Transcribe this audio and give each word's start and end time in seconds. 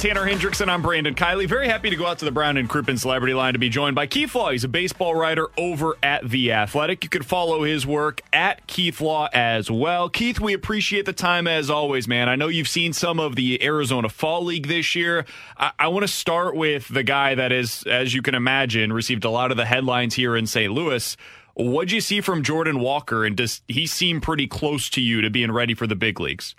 Tanner 0.00 0.24
Hendrickson, 0.24 0.70
I'm 0.70 0.80
Brandon 0.80 1.14
Kiley. 1.14 1.46
Very 1.46 1.68
happy 1.68 1.90
to 1.90 1.96
go 1.96 2.06
out 2.06 2.20
to 2.20 2.24
the 2.24 2.30
Brown 2.30 2.56
and 2.56 2.70
Crouppen 2.70 2.98
Celebrity 2.98 3.34
Line 3.34 3.52
to 3.52 3.58
be 3.58 3.68
joined 3.68 3.94
by 3.94 4.06
Keith 4.06 4.34
Law. 4.34 4.50
He's 4.50 4.64
a 4.64 4.68
baseball 4.68 5.14
writer 5.14 5.48
over 5.58 5.98
at 6.02 6.26
The 6.26 6.52
Athletic. 6.52 7.04
You 7.04 7.10
can 7.10 7.22
follow 7.22 7.64
his 7.64 7.86
work 7.86 8.22
at 8.32 8.66
Keith 8.66 9.02
Law 9.02 9.28
as 9.34 9.70
well. 9.70 10.08
Keith, 10.08 10.40
we 10.40 10.54
appreciate 10.54 11.04
the 11.04 11.12
time 11.12 11.46
as 11.46 11.68
always, 11.68 12.08
man. 12.08 12.30
I 12.30 12.36
know 12.36 12.48
you've 12.48 12.66
seen 12.66 12.94
some 12.94 13.20
of 13.20 13.36
the 13.36 13.62
Arizona 13.62 14.08
Fall 14.08 14.42
League 14.42 14.68
this 14.68 14.94
year. 14.94 15.26
I, 15.58 15.72
I 15.78 15.88
want 15.88 16.04
to 16.04 16.08
start 16.08 16.56
with 16.56 16.88
the 16.88 17.02
guy 17.02 17.34
that 17.34 17.52
is, 17.52 17.82
as 17.82 18.14
you 18.14 18.22
can 18.22 18.34
imagine, 18.34 18.94
received 18.94 19.26
a 19.26 19.30
lot 19.30 19.50
of 19.50 19.58
the 19.58 19.66
headlines 19.66 20.14
here 20.14 20.34
in 20.34 20.46
St. 20.46 20.72
Louis. 20.72 21.14
What'd 21.52 21.92
you 21.92 22.00
see 22.00 22.22
from 22.22 22.42
Jordan 22.42 22.80
Walker, 22.80 23.26
and 23.26 23.36
does 23.36 23.60
he 23.68 23.86
seem 23.86 24.22
pretty 24.22 24.46
close 24.46 24.88
to 24.90 25.02
you 25.02 25.20
to 25.20 25.28
being 25.28 25.52
ready 25.52 25.74
for 25.74 25.86
the 25.86 25.94
big 25.94 26.18
leagues? 26.20 26.54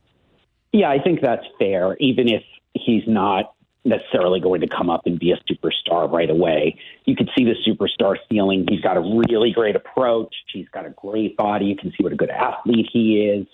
Yeah, 0.74 0.92
I 0.92 1.00
think 1.00 1.22
that's 1.22 1.44
fair, 1.58 1.98
even 2.00 2.32
if 2.32 2.44
he's 2.74 3.04
not 3.08 3.54
necessarily 3.84 4.40
going 4.40 4.62
to 4.62 4.68
come 4.68 4.90
up 4.90 5.02
and 5.06 5.20
be 5.20 5.32
a 5.32 5.40
superstar 5.52 6.12
right 6.12 6.30
away. 6.30 6.78
You 7.06 7.16
can 7.16 7.28
see 7.36 7.46
the 7.46 7.56
superstar 7.68 8.16
ceiling. 8.30 8.66
He's 8.70 8.82
got 8.82 8.96
a 8.96 9.24
really 9.28 9.52
great 9.52 9.76
approach. 9.76 10.34
He's 10.54 10.70
got 10.70 10.86
a 10.86 10.92
great 10.92 11.36
body. 11.36 11.66
You 11.66 11.76
can 11.76 11.92
see 11.92 12.04
what 12.04 12.14
a 12.14 12.16
good 12.16 12.30
athlete 12.30 12.88
he 12.92 13.22
is. 13.26 13.48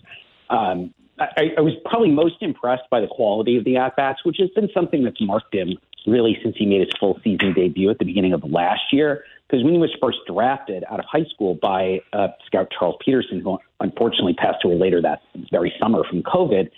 Um, 0.49 0.93
I, 1.19 1.53
I 1.57 1.61
was 1.61 1.73
probably 1.85 2.11
most 2.11 2.35
impressed 2.41 2.89
by 2.91 3.01
the 3.01 3.07
quality 3.07 3.57
of 3.57 3.63
the 3.63 3.77
at 3.77 3.95
bats, 3.95 4.23
which 4.23 4.37
has 4.39 4.49
been 4.51 4.69
something 4.73 5.03
that's 5.03 5.19
marked 5.21 5.55
him 5.55 5.77
really 6.05 6.37
since 6.43 6.55
he 6.57 6.65
made 6.65 6.81
his 6.81 6.89
full 6.99 7.19
season 7.23 7.53
debut 7.53 7.89
at 7.89 7.97
the 7.99 8.05
beginning 8.05 8.33
of 8.33 8.43
last 8.43 8.81
year. 8.91 9.23
Because 9.47 9.63
when 9.63 9.73
he 9.73 9.79
was 9.79 9.95
first 10.01 10.19
drafted 10.27 10.83
out 10.89 10.99
of 10.99 11.05
high 11.05 11.25
school 11.33 11.55
by 11.55 12.01
uh, 12.13 12.27
scout 12.45 12.67
Charles 12.77 12.97
Peterson, 13.03 13.41
who 13.41 13.57
unfortunately 13.79 14.33
passed 14.33 14.63
away 14.63 14.75
later 14.75 15.01
that 15.01 15.21
very 15.51 15.73
summer 15.81 16.03
from 16.03 16.21
COVID, 16.21 16.69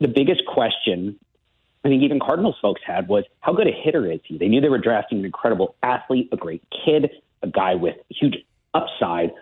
the 0.00 0.08
biggest 0.08 0.42
question 0.46 1.18
I 1.84 1.88
think 1.88 2.02
even 2.02 2.20
Cardinals 2.20 2.56
folks 2.60 2.80
had 2.84 3.08
was 3.08 3.24
how 3.40 3.52
good 3.52 3.68
a 3.68 3.72
hitter 3.72 4.10
is 4.10 4.20
he? 4.24 4.36
They 4.36 4.48
knew 4.48 4.60
they 4.60 4.68
were 4.68 4.78
drafting 4.78 5.20
an 5.20 5.24
incredible 5.24 5.76
athlete, 5.82 6.28
a 6.32 6.36
great 6.36 6.62
kid, 6.84 7.10
a 7.42 7.48
guy 7.48 7.74
with 7.74 7.96
huge 8.10 8.36
upside, 8.74 9.32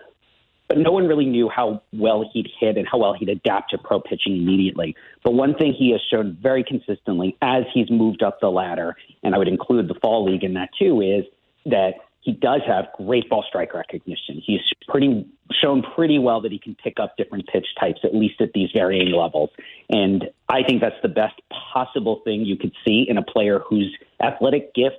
but 0.67 0.77
no 0.77 0.91
one 0.91 1.07
really 1.07 1.25
knew 1.25 1.49
how 1.49 1.81
well 1.93 2.29
he'd 2.33 2.49
hit 2.59 2.77
and 2.77 2.87
how 2.87 2.97
well 2.97 3.13
he'd 3.13 3.29
adapt 3.29 3.71
to 3.71 3.77
pro 3.77 3.99
pitching 3.99 4.35
immediately. 4.35 4.95
But 5.23 5.33
one 5.33 5.55
thing 5.55 5.73
he 5.73 5.91
has 5.91 6.01
shown 6.11 6.37
very 6.41 6.63
consistently 6.63 7.37
as 7.41 7.63
he's 7.73 7.89
moved 7.89 8.21
up 8.21 8.39
the 8.39 8.49
ladder, 8.49 8.95
and 9.23 9.33
I 9.33 9.37
would 9.37 9.47
include 9.47 9.87
the 9.87 9.95
fall 9.95 10.25
league 10.29 10.43
in 10.43 10.53
that 10.55 10.69
too, 10.77 11.01
is 11.01 11.25
that 11.65 11.95
he 12.27 12.33
does 12.33 12.59
have 12.67 12.87
great 12.97 13.29
ball 13.29 13.41
strike 13.47 13.73
recognition. 13.73 14.41
He's 14.45 14.59
pretty 14.89 15.25
shown 15.49 15.81
pretty 15.81 16.19
well 16.19 16.41
that 16.41 16.51
he 16.51 16.59
can 16.59 16.75
pick 16.75 16.99
up 16.99 17.15
different 17.15 17.47
pitch 17.47 17.67
types, 17.79 18.01
at 18.03 18.13
least 18.13 18.41
at 18.41 18.51
these 18.53 18.69
varying 18.73 19.13
levels. 19.13 19.49
And 19.89 20.25
I 20.49 20.61
think 20.63 20.81
that's 20.81 21.01
the 21.01 21.07
best 21.07 21.35
possible 21.71 22.19
thing 22.25 22.41
you 22.41 22.57
could 22.57 22.73
see 22.85 23.05
in 23.07 23.17
a 23.17 23.23
player 23.23 23.61
whose 23.69 23.95
athletic 24.21 24.75
gifts 24.75 24.97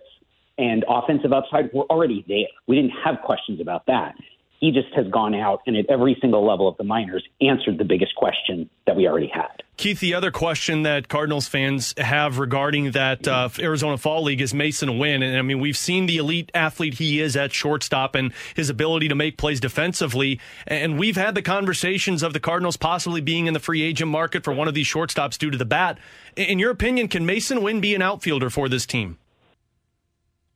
and 0.56 0.86
offensive 0.88 1.34
upside 1.34 1.70
were 1.74 1.84
already 1.90 2.24
there. 2.26 2.48
We 2.66 2.76
didn't 2.76 2.94
have 3.04 3.20
questions 3.22 3.60
about 3.60 3.84
that. 3.88 4.14
He 4.60 4.72
just 4.72 4.92
has 4.94 5.06
gone 5.08 5.34
out 5.34 5.62
and 5.66 5.76
at 5.76 5.86
every 5.88 6.16
single 6.20 6.44
level 6.44 6.66
of 6.66 6.76
the 6.76 6.84
minors 6.84 7.24
answered 7.40 7.78
the 7.78 7.84
biggest 7.84 8.14
question 8.16 8.68
that 8.86 8.96
we 8.96 9.06
already 9.06 9.28
had. 9.28 9.62
Keith, 9.76 10.00
the 10.00 10.14
other 10.14 10.32
question 10.32 10.82
that 10.82 11.08
Cardinals 11.08 11.46
fans 11.46 11.94
have 11.96 12.40
regarding 12.40 12.90
that 12.90 13.28
uh, 13.28 13.48
Arizona 13.60 13.96
Fall 13.96 14.24
League 14.24 14.40
is 14.40 14.52
Masyn 14.52 14.98
Winn. 14.98 15.22
And 15.22 15.36
I 15.36 15.42
mean, 15.42 15.60
we've 15.60 15.76
seen 15.76 16.06
the 16.06 16.16
elite 16.16 16.50
athlete 16.52 16.94
he 16.94 17.20
is 17.20 17.36
at 17.36 17.52
shortstop 17.52 18.16
and 18.16 18.32
his 18.56 18.68
ability 18.68 19.06
to 19.08 19.14
make 19.14 19.38
plays 19.38 19.60
defensively. 19.60 20.40
And 20.66 20.98
we've 20.98 21.16
had 21.16 21.36
the 21.36 21.42
conversations 21.42 22.24
of 22.24 22.32
the 22.32 22.40
Cardinals 22.40 22.76
possibly 22.76 23.20
being 23.20 23.46
in 23.46 23.54
the 23.54 23.60
free 23.60 23.82
agent 23.82 24.10
market 24.10 24.42
for 24.42 24.52
one 24.52 24.66
of 24.66 24.74
these 24.74 24.88
shortstops 24.88 25.38
due 25.38 25.50
to 25.50 25.58
the 25.58 25.64
bat. 25.64 25.98
In 26.36 26.58
your 26.58 26.72
opinion, 26.72 27.06
can 27.06 27.24
Masyn 27.24 27.62
Winn 27.62 27.80
be 27.80 27.94
an 27.94 28.02
outfielder 28.02 28.50
for 28.50 28.68
this 28.68 28.84
team? 28.84 29.18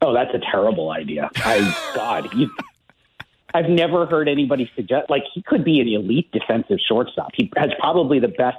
Oh, 0.01 0.13
that's 0.13 0.35
a 0.35 0.41
terrible 0.51 0.91
idea. 0.91 1.31
I 1.37 1.93
God, 1.95 2.29
you, 2.35 2.51
I've 3.55 3.69
never 3.69 4.07
heard 4.07 4.29
anybody 4.29 4.71
suggest 4.75 5.11
like 5.11 5.25
he 5.33 5.43
could 5.43 5.65
be 5.65 5.81
an 5.81 5.89
elite 5.89 6.31
defensive 6.33 6.79
shortstop. 6.87 7.31
He 7.35 7.51
has 7.57 7.71
probably 7.79 8.19
the 8.19 8.29
best 8.29 8.59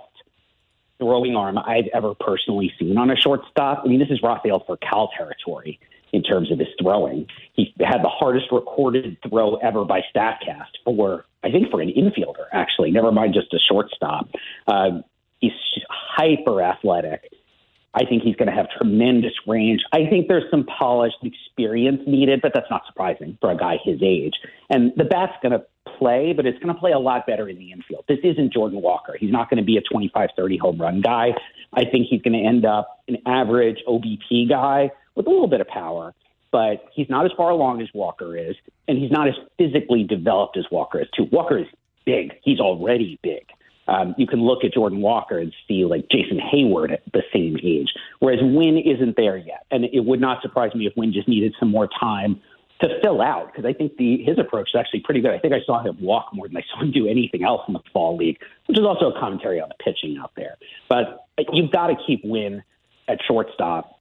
throwing 0.99 1.35
arm 1.35 1.57
I've 1.57 1.87
ever 1.93 2.13
personally 2.15 2.71
seen 2.79 2.97
on 2.97 3.09
a 3.09 3.15
shortstop. 3.15 3.81
I 3.83 3.87
mean, 3.87 3.99
this 3.99 4.09
is 4.09 4.21
Rafael 4.21 4.63
Furcal 4.67 5.09
territory 5.17 5.79
in 6.11 6.21
terms 6.21 6.51
of 6.51 6.59
his 6.59 6.67
throwing. 6.81 7.27
He 7.53 7.73
had 7.79 8.03
the 8.03 8.09
hardest 8.09 8.51
recorded 8.51 9.17
throw 9.27 9.55
ever 9.55 9.83
by 9.83 10.01
Statcast 10.15 10.69
for, 10.85 11.25
I 11.43 11.49
think, 11.51 11.71
for 11.71 11.81
an 11.81 11.89
infielder, 11.89 12.45
actually, 12.51 12.91
never 12.91 13.11
mind 13.11 13.33
just 13.33 13.53
a 13.53 13.59
shortstop. 13.59 14.29
Uh, 14.67 15.01
he's 15.39 15.51
hyper 15.89 16.61
athletic. 16.61 17.31
I 17.95 18.05
think 18.05 18.23
he's 18.23 18.35
going 18.35 18.47
to 18.47 18.55
have 18.55 18.67
tremendous 18.77 19.33
range. 19.47 19.81
I 19.91 20.07
think 20.09 20.27
there's 20.27 20.49
some 20.49 20.65
polished 20.65 21.17
experience 21.23 22.01
needed, 22.07 22.41
but 22.41 22.51
that's 22.53 22.69
not 22.69 22.83
surprising 22.87 23.37
for 23.39 23.51
a 23.51 23.57
guy 23.57 23.77
his 23.83 24.01
age. 24.01 24.33
And 24.69 24.91
the 24.97 25.03
bat's 25.03 25.33
going 25.43 25.51
to 25.51 25.63
play, 25.97 26.33
but 26.33 26.45
it's 26.45 26.57
going 26.59 26.73
to 26.73 26.79
play 26.79 26.91
a 26.91 26.99
lot 26.99 27.27
better 27.27 27.47
in 27.47 27.57
the 27.57 27.71
infield. 27.71 28.05
This 28.07 28.19
isn't 28.23 28.51
Jordan 28.51 28.81
Walker. 28.81 29.15
He's 29.19 29.31
not 29.31 29.49
going 29.49 29.57
to 29.57 29.63
be 29.63 29.77
a 29.77 29.81
25 29.81 30.29
30 30.35 30.57
home 30.57 30.81
run 30.81 31.01
guy. 31.01 31.33
I 31.73 31.85
think 31.85 32.07
he's 32.09 32.21
going 32.21 32.33
to 32.33 32.47
end 32.47 32.65
up 32.65 33.03
an 33.07 33.17
average 33.25 33.79
OBP 33.87 34.49
guy 34.49 34.91
with 35.15 35.27
a 35.27 35.29
little 35.29 35.47
bit 35.47 35.61
of 35.61 35.67
power, 35.67 36.13
but 36.51 36.85
he's 36.93 37.09
not 37.09 37.25
as 37.25 37.31
far 37.37 37.51
along 37.51 37.81
as 37.81 37.89
Walker 37.93 38.35
is, 38.35 38.55
and 38.87 38.97
he's 38.97 39.11
not 39.11 39.27
as 39.27 39.35
physically 39.57 40.03
developed 40.03 40.57
as 40.57 40.65
Walker 40.71 41.01
is, 41.01 41.07
too. 41.15 41.27
Walker 41.31 41.59
is 41.59 41.67
big. 42.05 42.33
He's 42.43 42.59
already 42.59 43.19
big. 43.21 43.45
Um, 43.87 44.15
you 44.17 44.27
can 44.27 44.41
look 44.41 44.63
at 44.63 44.73
Jordan 44.73 45.01
Walker 45.01 45.37
and 45.37 45.53
see 45.67 45.83
like 45.85 46.07
Jason 46.09 46.39
Heyward 46.39 46.93
at 46.93 47.01
the 47.11 47.23
same 47.33 47.57
age, 47.61 47.82
whereas 48.23 48.39
Winn 48.41 48.77
isn't 48.77 49.17
there 49.17 49.35
yet. 49.35 49.65
And 49.69 49.83
it 49.83 49.99
would 49.99 50.21
not 50.21 50.41
surprise 50.41 50.73
me 50.73 50.87
if 50.87 50.93
Winn 50.95 51.11
just 51.11 51.27
needed 51.27 51.53
some 51.59 51.69
more 51.69 51.89
time 51.99 52.39
to 52.79 52.87
fill 53.01 53.21
out 53.21 53.51
because 53.51 53.65
I 53.65 53.73
think 53.73 53.97
the 53.97 54.23
his 54.23 54.39
approach 54.39 54.69
is 54.73 54.79
actually 54.79 55.01
pretty 55.01 55.19
good. 55.19 55.31
I 55.31 55.39
think 55.39 55.53
I 55.53 55.59
saw 55.65 55.83
him 55.83 55.97
walk 55.99 56.29
more 56.33 56.47
than 56.47 56.55
I 56.55 56.63
saw 56.71 56.83
him 56.83 56.93
do 56.93 57.05
anything 57.05 57.43
else 57.43 57.63
in 57.67 57.73
the 57.73 57.81
fall 57.91 58.15
league, 58.15 58.37
which 58.67 58.79
is 58.79 58.85
also 58.85 59.11
a 59.11 59.19
commentary 59.19 59.59
on 59.59 59.67
the 59.67 59.75
pitching 59.83 60.17
out 60.17 60.31
there. 60.37 60.55
But 60.87 61.27
you've 61.51 61.71
got 61.71 61.87
to 61.87 61.95
keep 62.07 62.21
Winn 62.23 62.63
at 63.09 63.19
shortstop 63.27 63.99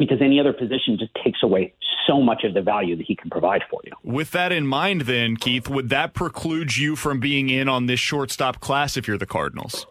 because 0.00 0.18
any 0.20 0.40
other 0.40 0.52
position 0.52 0.98
just 0.98 1.12
takes 1.22 1.38
away 1.44 1.72
so 2.08 2.20
much 2.20 2.42
of 2.42 2.54
the 2.54 2.62
value 2.62 2.96
that 2.96 3.06
he 3.06 3.14
can 3.14 3.30
provide 3.30 3.62
for 3.70 3.80
you. 3.84 3.92
With 4.02 4.32
that 4.32 4.50
in 4.50 4.66
mind, 4.66 5.02
then, 5.02 5.36
Keith, 5.36 5.68
would 5.68 5.90
that 5.90 6.12
preclude 6.12 6.76
you 6.76 6.96
from 6.96 7.20
being 7.20 7.48
in 7.48 7.68
on 7.68 7.86
this 7.86 8.00
shortstop 8.00 8.58
class 8.58 8.96
if 8.96 9.06
you're 9.06 9.18
the 9.18 9.26
Cardinals? 9.26 9.86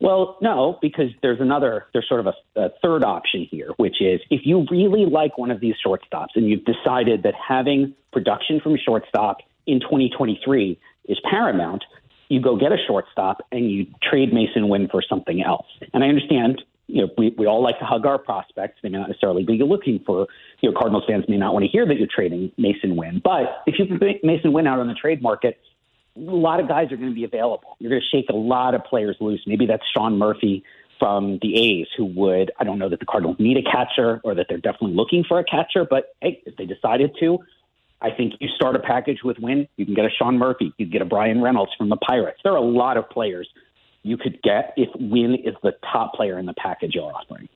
Well, 0.00 0.38
no, 0.40 0.78
because 0.80 1.10
there's 1.22 1.40
another, 1.40 1.86
there's 1.92 2.08
sort 2.08 2.20
of 2.20 2.28
a, 2.28 2.60
a, 2.60 2.70
third 2.82 3.04
option 3.04 3.46
here, 3.50 3.72
which 3.76 4.00
is 4.00 4.20
if 4.30 4.42
you 4.44 4.66
really 4.70 5.04
like 5.04 5.36
one 5.36 5.50
of 5.50 5.60
these 5.60 5.74
shortstops 5.84 6.28
and 6.34 6.48
you've 6.48 6.64
decided 6.64 7.22
that 7.24 7.34
having 7.34 7.94
production 8.10 8.60
from 8.60 8.78
shortstop 8.82 9.38
in 9.66 9.78
2023 9.80 10.78
is 11.04 11.18
paramount, 11.28 11.84
you 12.28 12.40
go 12.40 12.56
get 12.56 12.72
a 12.72 12.78
shortstop 12.86 13.46
and 13.52 13.70
you 13.70 13.86
trade 14.02 14.32
Masyn 14.32 14.68
Winn 14.68 14.88
for 14.90 15.02
something 15.06 15.42
else. 15.42 15.66
And 15.92 16.02
I 16.02 16.08
understand 16.08 16.62
you 16.90 17.02
know, 17.02 17.08
we, 17.16 17.34
we 17.38 17.46
all 17.46 17.62
like 17.62 17.78
to 17.78 17.84
hug 17.84 18.04
our 18.04 18.18
prospects. 18.18 18.80
They 18.82 18.88
may 18.88 18.98
not 18.98 19.08
necessarily 19.08 19.44
be 19.44 19.58
looking 19.62 20.00
for, 20.04 20.26
you 20.60 20.70
know, 20.70 20.76
Cardinals 20.76 21.04
fans 21.06 21.24
may 21.28 21.36
not 21.36 21.52
want 21.52 21.64
to 21.64 21.70
hear 21.70 21.86
that 21.86 21.96
you're 21.96 22.08
trading 22.12 22.50
Masyn 22.58 22.96
Winn. 22.96 23.20
But 23.22 23.62
if 23.66 23.78
you 23.78 23.86
put 23.86 24.22
Masyn 24.24 24.52
Winn 24.52 24.66
out 24.66 24.80
on 24.80 24.88
the 24.88 24.94
trade 24.94 25.22
market, 25.22 25.60
a 26.16 26.20
lot 26.20 26.60
of 26.60 26.68
guys 26.68 26.92
are 26.92 26.96
going 26.96 27.10
to 27.10 27.14
be 27.14 27.24
available. 27.24 27.76
You're 27.78 27.90
going 27.90 28.02
to 28.02 28.16
shake 28.16 28.28
a 28.30 28.36
lot 28.36 28.74
of 28.74 28.84
players 28.84 29.16
loose. 29.20 29.42
Maybe 29.46 29.66
that's 29.66 29.84
Sean 29.94 30.18
Murphy 30.18 30.64
from 30.98 31.38
the 31.40 31.56
A's 31.56 31.86
who 31.96 32.04
would, 32.04 32.52
I 32.58 32.64
don't 32.64 32.78
know 32.78 32.88
that 32.88 33.00
the 33.00 33.06
Cardinals 33.06 33.36
need 33.38 33.56
a 33.56 33.62
catcher 33.62 34.20
or 34.22 34.34
that 34.34 34.46
they're 34.48 34.58
definitely 34.58 34.94
looking 34.94 35.24
for 35.24 35.38
a 35.38 35.44
catcher, 35.44 35.86
but 35.88 36.14
hey, 36.20 36.42
if 36.44 36.56
they 36.56 36.66
decided 36.66 37.16
to, 37.20 37.38
I 38.02 38.10
think 38.10 38.34
you 38.40 38.48
start 38.54 38.76
a 38.76 38.80
package 38.80 39.22
with 39.24 39.38
Winn. 39.38 39.66
You 39.76 39.84
can 39.84 39.94
get 39.94 40.04
a 40.04 40.10
Sean 40.10 40.38
Murphy. 40.38 40.72
You 40.78 40.86
can 40.86 40.92
get 40.92 41.02
a 41.02 41.06
Bryan 41.06 41.42
Reynolds 41.42 41.72
from 41.76 41.88
the 41.88 41.96
Pirates. 41.96 42.40
There 42.42 42.52
are 42.52 42.56
a 42.56 42.60
lot 42.60 42.96
of 42.96 43.08
players 43.10 43.48
you 44.02 44.16
could 44.16 44.40
get 44.42 44.72
if 44.76 44.88
Winn 44.98 45.34
is 45.34 45.54
the 45.62 45.72
top 45.92 46.14
player 46.14 46.38
in 46.38 46.46
the 46.46 46.54
package 46.54 46.94
you're 46.94 47.12
offering. 47.12 47.48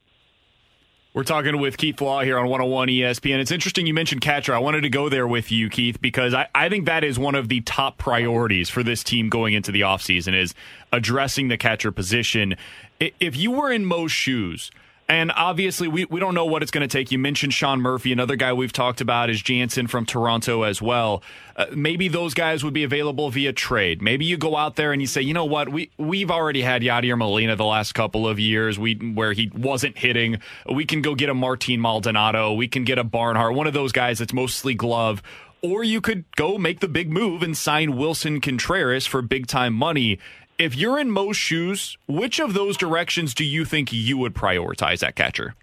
We're 1.14 1.22
talking 1.22 1.60
with 1.60 1.76
Keith 1.76 2.00
Law 2.00 2.22
here 2.22 2.36
on 2.36 2.48
101 2.48 2.88
ESPN. 2.88 3.38
It's 3.38 3.52
interesting 3.52 3.86
you 3.86 3.94
mentioned 3.94 4.20
catcher. 4.20 4.52
I 4.52 4.58
wanted 4.58 4.80
to 4.80 4.88
go 4.88 5.08
there 5.08 5.28
with 5.28 5.52
you, 5.52 5.70
Keith, 5.70 6.00
because 6.00 6.34
I, 6.34 6.48
I 6.52 6.68
think 6.68 6.86
that 6.86 7.04
is 7.04 7.20
one 7.20 7.36
of 7.36 7.48
the 7.48 7.60
top 7.60 7.98
priorities 7.98 8.68
for 8.68 8.82
this 8.82 9.04
team 9.04 9.28
going 9.28 9.54
into 9.54 9.70
the 9.70 9.82
offseason 9.82 10.34
is 10.34 10.54
addressing 10.92 11.46
the 11.46 11.56
catcher 11.56 11.92
position. 11.92 12.56
If 12.98 13.36
you 13.36 13.52
were 13.52 13.70
in 13.70 13.84
Mo's 13.84 14.10
shoes– 14.10 14.72
and 15.06 15.30
obviously, 15.36 15.86
we, 15.86 16.06
we 16.06 16.18
don't 16.18 16.34
know 16.34 16.46
what 16.46 16.62
it's 16.62 16.70
going 16.70 16.86
to 16.86 16.92
take. 16.92 17.12
You 17.12 17.18
mentioned 17.18 17.52
Sean 17.52 17.80
Murphy. 17.80 18.10
Another 18.10 18.36
guy 18.36 18.54
we've 18.54 18.72
talked 18.72 19.02
about 19.02 19.28
is 19.28 19.42
Jansen 19.42 19.86
from 19.86 20.06
Toronto 20.06 20.62
as 20.62 20.80
well. 20.80 21.22
Uh, 21.56 21.66
maybe 21.74 22.08
those 22.08 22.32
guys 22.32 22.64
would 22.64 22.72
be 22.72 22.84
available 22.84 23.28
via 23.30 23.52
trade. 23.52 24.00
Maybe 24.00 24.24
you 24.24 24.38
go 24.38 24.56
out 24.56 24.76
there 24.76 24.92
and 24.92 25.02
you 25.02 25.06
say, 25.06 25.20
you 25.20 25.34
know 25.34 25.44
what, 25.44 25.68
we 25.68 25.90
we've 25.98 26.30
already 26.30 26.62
had 26.62 26.80
Yadier 26.80 27.18
Molina 27.18 27.54
the 27.54 27.66
last 27.66 27.92
couple 27.92 28.26
of 28.26 28.40
years. 28.40 28.78
We 28.78 28.94
where 28.94 29.34
he 29.34 29.50
wasn't 29.54 29.98
hitting. 29.98 30.40
We 30.72 30.86
can 30.86 31.02
go 31.02 31.14
get 31.14 31.28
a 31.28 31.34
Martin 31.34 31.80
Maldonado. 31.80 32.54
We 32.54 32.66
can 32.66 32.84
get 32.84 32.98
a 32.98 33.04
Barnhart, 33.04 33.54
one 33.54 33.66
of 33.66 33.74
those 33.74 33.92
guys 33.92 34.18
that's 34.18 34.32
mostly 34.32 34.74
glove. 34.74 35.22
Or 35.60 35.82
you 35.82 36.00
could 36.02 36.24
go 36.36 36.58
make 36.58 36.80
the 36.80 36.88
big 36.88 37.10
move 37.10 37.42
and 37.42 37.56
sign 37.56 37.92
Willson 37.92 38.42
Contreras 38.42 39.06
for 39.06 39.22
big 39.22 39.46
time 39.46 39.74
money 39.74 40.18
if 40.58 40.76
you're 40.76 40.98
in 40.98 41.10
Mo's 41.10 41.36
shoes, 41.36 41.98
which 42.06 42.40
of 42.40 42.54
those 42.54 42.76
directions 42.76 43.34
do 43.34 43.44
you 43.44 43.64
think 43.64 43.92
you 43.92 44.18
would 44.18 44.34
prioritize 44.34 45.06
at 45.06 45.16
catcher? 45.16 45.54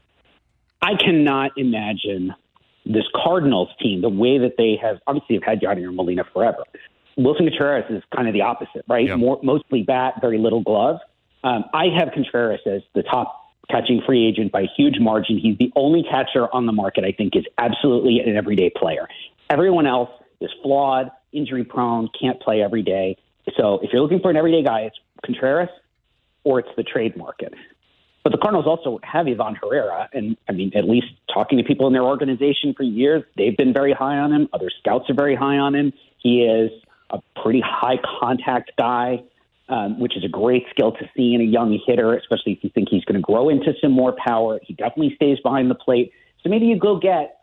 I 0.81 0.95
cannot 0.95 1.51
imagine 1.57 2.33
this 2.85 3.03
Cardinals 3.15 3.69
team 3.79 4.01
the 4.01 4.09
way 4.09 4.39
that 4.39 4.55
they 4.57 4.77
have 4.81 4.97
obviously 5.07 5.35
have 5.35 5.43
had 5.43 5.61
Yadier 5.61 5.93
Molina 5.93 6.23
forever. 6.33 6.63
Willson 7.17 7.47
Contreras 7.47 7.85
is 7.89 8.03
kind 8.15 8.27
of 8.27 8.33
the 8.33 8.41
opposite, 8.41 8.83
right? 8.87 9.05
Yep. 9.07 9.17
More, 9.19 9.39
mostly 9.43 9.83
bat, 9.83 10.15
very 10.21 10.37
little 10.37 10.61
glove. 10.61 10.97
Um, 11.43 11.65
I 11.73 11.85
have 11.97 12.09
Contreras 12.13 12.61
as 12.65 12.81
the 12.95 13.03
top 13.03 13.37
catching 13.69 14.01
free 14.05 14.27
agent 14.27 14.51
by 14.51 14.61
a 14.61 14.67
huge 14.75 14.99
margin. 14.99 15.37
He's 15.37 15.57
the 15.57 15.71
only 15.75 16.03
catcher 16.03 16.53
on 16.53 16.65
the 16.65 16.73
market 16.73 17.03
I 17.03 17.11
think 17.11 17.35
is 17.35 17.45
absolutely 17.57 18.19
an 18.19 18.35
everyday 18.35 18.71
player. 18.75 19.07
Everyone 19.49 19.85
else 19.85 20.09
is 20.39 20.49
flawed, 20.63 21.11
injury 21.31 21.63
prone, 21.63 22.09
can't 22.19 22.39
play 22.41 22.61
every 22.61 22.81
day. 22.81 23.17
So 23.57 23.79
if 23.81 23.91
you're 23.91 24.01
looking 24.01 24.19
for 24.19 24.29
an 24.29 24.37
everyday 24.37 24.63
guy, 24.63 24.81
it's 24.81 24.97
Contreras 25.25 25.69
or 26.43 26.59
it's 26.59 26.69
the 26.75 26.83
trade 26.83 27.15
market. 27.15 27.53
But 28.23 28.31
the 28.31 28.37
Cardinals 28.37 28.67
also 28.67 28.99
have 29.03 29.27
Ivan 29.27 29.55
Herrera, 29.55 30.07
and 30.13 30.37
I 30.47 30.51
mean, 30.51 30.71
at 30.75 30.85
least 30.85 31.07
talking 31.33 31.57
to 31.57 31.63
people 31.63 31.87
in 31.87 31.93
their 31.93 32.03
organization 32.03 32.73
for 32.75 32.83
years, 32.83 33.23
they've 33.35 33.57
been 33.57 33.73
very 33.73 33.93
high 33.93 34.17
on 34.17 34.31
him. 34.31 34.47
Other 34.53 34.69
scouts 34.79 35.09
are 35.09 35.15
very 35.15 35.35
high 35.35 35.57
on 35.57 35.73
him. 35.73 35.91
He 36.19 36.43
is 36.43 36.71
a 37.09 37.19
pretty 37.41 37.63
high 37.65 37.97
contact 38.19 38.73
guy, 38.77 39.23
um, 39.69 39.99
which 39.99 40.15
is 40.15 40.23
a 40.23 40.27
great 40.27 40.65
skill 40.69 40.91
to 40.91 41.09
see 41.17 41.33
in 41.33 41.41
a 41.41 41.45
young 41.45 41.79
hitter, 41.85 42.15
especially 42.15 42.53
if 42.53 42.63
you 42.63 42.69
think 42.69 42.89
he's 42.89 43.03
going 43.05 43.15
to 43.15 43.21
grow 43.21 43.49
into 43.49 43.73
some 43.81 43.91
more 43.91 44.13
power. 44.23 44.59
He 44.61 44.73
definitely 44.73 45.15
stays 45.15 45.39
behind 45.39 45.71
the 45.71 45.75
plate. 45.75 46.11
So 46.43 46.49
maybe 46.49 46.67
you 46.67 46.77
go 46.77 46.99
get 46.99 47.40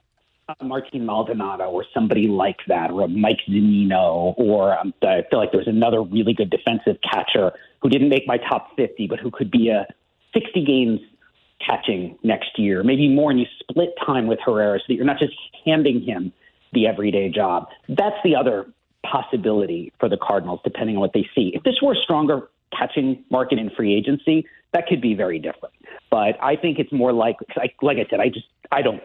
Martin 0.62 1.04
Maldonado 1.04 1.64
or 1.70 1.84
somebody 1.92 2.26
like 2.26 2.58
that, 2.68 2.90
or 2.90 3.02
a 3.02 3.08
Mike 3.08 3.40
Zunino, 3.48 4.34
or 4.38 4.78
um, 4.78 4.94
I 5.02 5.22
feel 5.28 5.38
like 5.38 5.52
there 5.52 5.58
was 5.58 5.68
another 5.68 6.02
really 6.02 6.32
good 6.32 6.50
defensive 6.50 6.96
catcher 7.02 7.52
who 7.82 7.88
didn't 7.88 8.08
make 8.08 8.26
my 8.26 8.38
top 8.38 8.74
50, 8.76 9.06
but 9.08 9.20
who 9.20 9.30
could 9.30 9.50
be 9.50 9.68
a 9.68 9.86
60 10.32 10.64
games 10.64 11.00
catching 11.64 12.18
next 12.22 12.58
year, 12.58 12.82
maybe 12.82 13.08
more, 13.08 13.30
and 13.30 13.40
you 13.40 13.46
split 13.60 13.90
time 14.04 14.26
with 14.26 14.38
Herrera 14.44 14.78
so 14.78 14.84
that 14.88 14.94
you're 14.94 15.04
not 15.04 15.18
just 15.18 15.34
handing 15.64 16.00
him 16.00 16.32
the 16.72 16.86
everyday 16.86 17.28
job. 17.28 17.68
That's 17.88 18.16
the 18.24 18.34
other 18.34 18.66
possibility 19.04 19.92
for 20.00 20.08
the 20.08 20.16
Cardinals, 20.16 20.60
depending 20.64 20.96
on 20.96 21.00
what 21.00 21.12
they 21.12 21.28
see. 21.34 21.52
If 21.54 21.62
this 21.62 21.76
were 21.82 21.92
a 21.92 21.96
stronger 21.96 22.48
catching 22.76 23.22
market 23.30 23.58
in 23.58 23.70
free 23.70 23.94
agency, 23.94 24.46
that 24.72 24.86
could 24.86 25.00
be 25.00 25.14
very 25.14 25.38
different. 25.38 25.74
But 26.10 26.42
I 26.42 26.56
think 26.56 26.78
it's 26.78 26.92
more 26.92 27.12
like, 27.12 27.36
like 27.82 27.98
I 27.98 28.06
said, 28.08 28.20
I 28.20 28.28
just 28.28 28.46
I 28.70 28.82
don't 28.82 29.02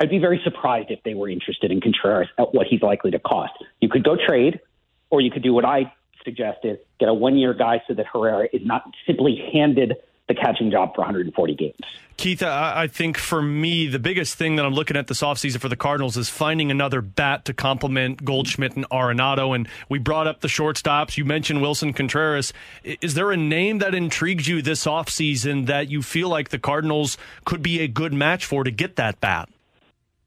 I'd 0.00 0.10
be 0.10 0.18
very 0.18 0.40
surprised 0.42 0.90
if 0.90 1.02
they 1.04 1.14
were 1.14 1.28
interested 1.28 1.70
in 1.70 1.80
Contreras 1.80 2.28
at 2.38 2.54
what 2.54 2.66
he's 2.66 2.82
likely 2.82 3.10
to 3.12 3.18
cost. 3.18 3.52
You 3.80 3.88
could 3.88 4.04
go 4.04 4.16
trade, 4.16 4.60
or 5.10 5.20
you 5.20 5.30
could 5.30 5.42
do 5.42 5.52
what 5.52 5.64
I 5.64 5.92
suggested: 6.24 6.80
get 6.98 7.08
a 7.08 7.14
one-year 7.14 7.54
guy 7.54 7.82
so 7.86 7.94
that 7.94 8.06
Herrera 8.12 8.48
is 8.52 8.62
not 8.64 8.82
simply 9.06 9.50
handed 9.52 9.94
the 10.26 10.34
catching 10.34 10.70
job 10.70 10.94
for 10.94 11.02
140 11.02 11.54
games. 11.54 11.76
Keith, 12.16 12.42
I 12.42 12.86
think 12.86 13.18
for 13.18 13.42
me, 13.42 13.88
the 13.88 13.98
biggest 13.98 14.38
thing 14.38 14.56
that 14.56 14.64
I'm 14.64 14.72
looking 14.72 14.96
at 14.96 15.06
this 15.06 15.20
offseason 15.20 15.60
for 15.60 15.68
the 15.68 15.76
Cardinals 15.76 16.16
is 16.16 16.30
finding 16.30 16.70
another 16.70 17.02
bat 17.02 17.44
to 17.44 17.52
complement 17.52 18.24
Goldschmidt 18.24 18.74
and 18.74 18.88
Arenado. 18.88 19.54
And 19.54 19.68
we 19.90 19.98
brought 19.98 20.26
up 20.26 20.40
the 20.40 20.48
shortstops. 20.48 21.18
You 21.18 21.26
mentioned 21.26 21.60
Willson 21.60 21.94
Contreras. 21.94 22.54
Is 22.84 23.12
there 23.14 23.32
a 23.32 23.36
name 23.36 23.78
that 23.78 23.94
intrigues 23.94 24.48
you 24.48 24.62
this 24.62 24.86
offseason 24.86 25.66
that 25.66 25.90
you 25.90 26.02
feel 26.02 26.30
like 26.30 26.48
the 26.48 26.58
Cardinals 26.58 27.18
could 27.44 27.62
be 27.62 27.80
a 27.80 27.88
good 27.88 28.14
match 28.14 28.46
for 28.46 28.64
to 28.64 28.70
get 28.70 28.96
that 28.96 29.20
bat? 29.20 29.50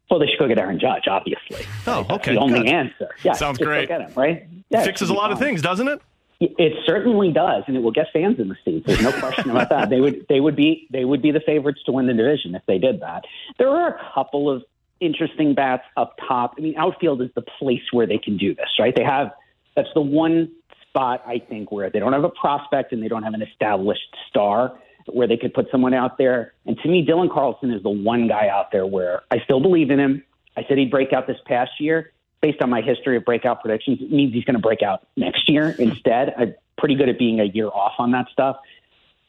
Well, 0.09 0.19
they 0.19 0.27
should 0.27 0.39
go 0.39 0.48
get 0.48 0.57
Aaron 0.57 0.80
Judge, 0.80 1.07
obviously. 1.07 1.65
Oh, 1.86 2.00
okay. 2.01 2.07
That's 2.09 2.25
the 2.27 2.38
only 2.38 2.59
Good. 2.62 2.69
answer. 2.69 3.09
Yeah, 3.24 3.33
sounds 3.33 3.57
great. 3.57 3.89
Get 3.89 4.01
him, 4.01 4.12
right? 4.15 4.48
Yeah, 4.69 4.83
fixes 4.83 5.09
a 5.09 5.13
lot 5.13 5.31
of 5.31 5.39
things, 5.39 5.62
doesn't 5.62 5.88
it? 5.88 6.01
It 6.39 6.74
certainly 6.86 7.31
does, 7.31 7.63
and 7.65 7.75
it 7.75 7.80
will 7.81 7.92
get 7.92 8.07
fans 8.13 8.39
in 8.39 8.48
the 8.48 8.56
seats. 8.63 8.86
There's 8.86 9.01
no 9.01 9.12
question 9.12 9.50
about 9.50 9.69
that. 9.69 9.89
They 9.89 10.00
would 10.00 10.27
they 10.30 10.39
would 10.39 10.56
be 10.56 10.88
they 10.92 11.04
would 11.04 11.21
be 11.21 11.31
the 11.31 11.39
favorites 11.39 11.81
to 11.88 11.92
win 11.92 12.06
the 12.06 12.13
division 12.13 12.54
if 12.54 12.62
they 12.68 12.77
did 12.77 13.00
that. 13.01 13.24
There 13.57 13.69
are 13.69 13.95
a 13.95 14.12
couple 14.13 14.48
of 14.50 14.63
interesting 15.00 15.56
bats 15.56 15.83
up 15.95 16.15
top. 16.27 16.54
I 16.57 16.62
mean, 16.62 16.75
outfield 16.77 17.24
is 17.24 17.30
the 17.33 17.42
place 17.42 17.81
where 17.92 18.06
they 18.06 18.19
can 18.19 18.38
do 18.38 18.54
this, 18.54 18.68
right? 18.80 18.95
They 18.95 19.04
have 19.04 19.31
that's 19.75 19.89
the 19.95 20.01
one 20.01 20.51
spot 20.88 21.24
I 21.25 21.39
think 21.39 21.71
where 21.71 21.89
they 21.89 22.00
don't 22.00 22.13
have 22.13 22.24
a 22.24 22.30
prospect 22.30 22.94
and 22.94 23.01
they 23.01 23.07
don't 23.07 23.24
have 23.24 23.33
an 23.33 23.42
established 23.42 24.15
star 24.30 24.77
where 25.12 25.27
they 25.27 25.38
could 25.38 25.54
put 25.54 25.69
someone 25.71 25.94
out 25.94 26.18
there. 26.18 26.54
And 26.65 26.77
to 26.80 26.88
me, 26.88 27.06
Dylan 27.06 27.31
Carlson 27.31 27.71
is 27.71 27.83
the 27.83 27.89
one 27.89 28.27
guy 28.27 28.48
out 28.48 28.71
there 28.71 28.86
where 28.86 29.21
I 29.31 29.39
still 29.39 29.59
believe 29.59 29.89
in 29.92 30.00
him. 30.00 30.24
I 30.56 30.65
said 30.68 30.78
he'd 30.78 30.92
break 30.92 31.14
out 31.14 31.28
this 31.28 31.37
past 31.45 31.71
year. 31.80 32.11
Based 32.40 32.61
on 32.61 32.69
my 32.69 32.81
history 32.81 33.18
of 33.18 33.26
breakout 33.26 33.61
predictions, 33.61 33.99
it 33.99 34.11
means 34.11 34.31
he's 34.31 34.44
going 34.44 34.56
to 34.56 34.61
break 34.61 34.83
out 34.83 35.07
next 35.16 35.49
year 35.49 35.76
instead. 35.80 36.33
I'm 36.37 36.54
pretty 36.78 36.95
good 36.95 37.09
at 37.09 37.18
being 37.18 37.40
a 37.40 37.45
year 37.45 37.68
off 37.68 37.94
on 37.97 38.11
that 38.11 38.28
stuff. 38.31 38.57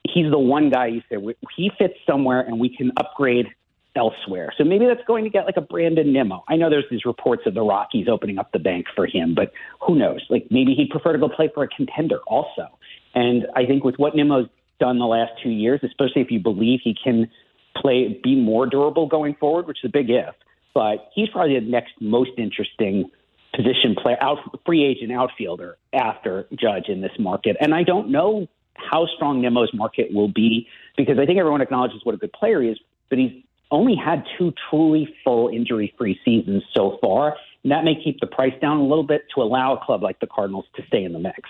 He's 0.04 0.30
the 0.30 0.38
one 0.38 0.70
guy 0.70 0.88
you 0.88 1.02
said 1.08 1.18
he 1.56 1.70
fits 1.78 1.94
somewhere 2.06 2.40
and 2.40 2.61
we 2.61 2.75
can 2.75 2.92
upgrade 2.99 3.49
elsewhere. 3.97 4.52
So 4.56 4.64
maybe 4.64 4.87
that's 4.87 5.04
going 5.06 5.25
to 5.25 5.30
get 5.30 5.44
like 5.44 5.56
a 5.56 5.61
Brandon 5.61 6.12
Nimmo. 6.12 6.44
I 6.49 6.56
know 6.56 6.70
there's 6.70 6.85
these 6.90 7.04
reports 7.04 7.42
of 7.47 7.54
the 7.54 7.62
Rockies 7.62 8.08
opening 8.08 8.38
up 8.38 8.52
the 8.52 8.58
bank 8.58 8.87
for 8.94 9.06
him, 9.06 9.35
but 9.35 9.52
who 9.80 9.97
knows? 9.97 10.25
Like 10.30 10.47
maybe 10.50 10.75
he'd 10.75 10.90
prefer 10.90 11.12
to 11.12 11.18
go 11.18 11.28
play 11.28 11.50
for 11.52 11.64
a 11.64 11.68
contender 11.68 12.18
also. 12.26 12.68
And 13.14 13.47
I 13.56 13.66
think 13.66 13.85
with 13.85 13.97
what 13.97 14.14
Nimmo's 14.14 14.49
done 14.78 14.99
the 14.99 15.06
last 15.06 15.32
two 15.42 15.50
years, 15.50 15.80
especially 15.82 16.23
if 16.23 16.30
you 16.30 16.40
believe 16.40 16.80
he 16.82 16.94
can 17.02 17.30
play 17.76 18.18
be 18.23 18.37
more 18.37 18.66
durable 18.66 19.06
going 19.06 19.35
forward, 19.35 19.66
which 19.66 19.78
is 19.82 19.88
a 19.88 19.92
big 19.92 20.11
if. 20.11 20.35
But 20.75 21.11
he's 21.14 21.28
probably 21.28 21.58
the 21.58 21.66
next 21.66 21.92
most 22.00 22.30
interesting 22.37 23.11
position 23.54 23.94
player, 24.00 24.16
out 24.20 24.38
free 24.64 24.85
agent 24.85 25.12
outfielder 25.12 25.76
after 25.92 26.47
Judge 26.52 26.88
in 26.88 27.00
this 27.00 27.12
market. 27.18 27.56
And 27.61 27.75
I 27.75 27.82
don't 27.82 28.11
know 28.11 28.47
how 28.75 29.06
strong 29.16 29.40
Nimmo's 29.40 29.73
market 29.75 30.12
will 30.12 30.28
be 30.28 30.68
because 30.97 31.18
I 31.18 31.26
think 31.26 31.38
everyone 31.38 31.61
acknowledges 31.61 32.00
what 32.04 32.14
a 32.14 32.18
good 32.18 32.32
player 32.32 32.62
he 32.62 32.68
is, 32.68 32.78
but 33.08 33.18
he's 33.18 33.42
only 33.70 33.97
had 33.97 34.25
two 34.38 34.52
truly 34.70 35.14
full 35.25 35.49
injury 35.49 35.92
free 35.99 36.18
seasons 36.25 36.62
so 36.75 36.99
far. 37.00 37.37
And 37.65 37.73
that 37.73 37.85
may 37.85 38.00
keep 38.03 38.21
the 38.21 38.27
price 38.27 38.55
down 38.61 38.79
a 38.79 38.87
little 38.87 39.05
bit 39.05 39.23
to 39.35 39.43
allow 39.43 39.75
a 39.75 39.85
club 39.85 40.03
like 40.03 40.21
the 40.21 40.27
Cardinals 40.27 40.67
to 40.77 40.87
stay 40.87 41.05
in 41.05 41.12
the 41.12 41.19
mix. 41.19 41.49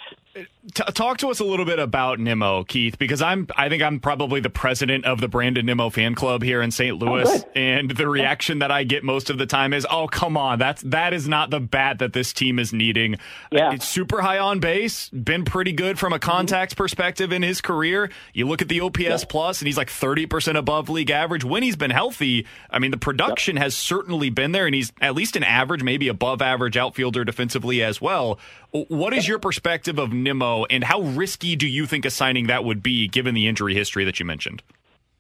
T- 0.75 0.85
talk 0.93 1.19
to 1.19 1.31
us 1.31 1.41
a 1.41 1.45
little 1.45 1.65
bit 1.65 1.79
about 1.79 2.21
Nimmo, 2.21 2.63
Keith, 2.63 2.99
because 2.99 3.23
I'm 3.23 3.49
I 3.57 3.69
think 3.69 3.83
I'm 3.83 3.99
probably 3.99 4.41
the 4.41 4.51
president 4.51 5.05
of 5.05 5.21
the 5.21 5.27
Brandon 5.27 5.65
Nimmo 5.65 5.91
fan 5.91 6.15
club 6.15 6.43
here 6.43 6.61
in 6.63 6.71
St. 6.71 6.97
Louis, 6.99 7.27
oh, 7.29 7.51
and 7.57 7.91
the 7.91 8.07
reaction 8.07 8.59
that 8.59 8.71
I 8.71 8.85
get 8.85 9.03
most 9.03 9.31
of 9.31 9.39
the 9.39 9.47
time 9.47 9.73
is, 9.73 9.87
"Oh, 9.91 10.07
come 10.07 10.37
on, 10.37 10.59
that's 10.59 10.83
that 10.83 11.13
is 11.13 11.27
not 11.27 11.51
the 11.51 11.59
bat 11.59 11.99
that 11.99 12.13
this 12.13 12.33
team 12.33 12.59
is 12.59 12.73
needing." 12.73 13.17
Yeah. 13.51 13.73
It's 13.73 13.89
super 13.89 14.21
high 14.21 14.39
on 14.39 14.61
base, 14.61 15.09
been 15.09 15.45
pretty 15.45 15.73
good 15.73 15.99
from 15.99 16.13
a 16.13 16.19
contact 16.19 16.73
mm-hmm. 16.73 16.83
perspective 16.83 17.33
in 17.33 17.43
his 17.43 17.61
career. 17.61 18.11
You 18.35 18.47
look 18.47 18.63
at 18.63 18.69
the 18.69 18.81
OPS 18.81 19.01
yeah. 19.01 19.19
plus, 19.29 19.61
and 19.61 19.67
he's 19.67 19.79
like 19.79 19.89
30% 19.89 20.57
above 20.57 20.89
league 20.89 21.11
average 21.11 21.45
when 21.45 21.63
he's 21.63 21.77
been 21.77 21.91
healthy. 21.91 22.47
I 22.71 22.79
mean, 22.79 22.91
the 22.91 22.99
production 22.99 23.57
has 23.57 23.75
certainly 23.75 24.31
been 24.31 24.53
there, 24.53 24.67
and 24.67 24.75
he's 24.75 24.93
at 25.01 25.15
least 25.15 25.35
an 25.35 25.43
average, 25.43 25.83
maybe 25.83 25.98
above 26.07 26.41
average 26.41 26.77
outfielder 26.77 27.25
defensively 27.25 27.83
as 27.83 28.01
well. 28.01 28.39
What 28.71 29.13
is 29.13 29.27
your 29.27 29.41
perspective 29.41 29.99
of 29.99 30.13
Nimmo, 30.13 30.67
and 30.67 30.85
how 30.85 31.01
risky 31.01 31.57
do 31.57 31.67
you 31.67 31.87
think 31.87 32.05
a 32.05 32.11
signing 32.11 32.47
that 32.47 32.63
would 32.63 32.81
be 32.81 33.09
given 33.09 33.35
the 33.35 33.49
injury 33.49 33.75
history 33.75 34.05
that 34.05 34.21
you 34.21 34.27
mentioned? 34.27 34.63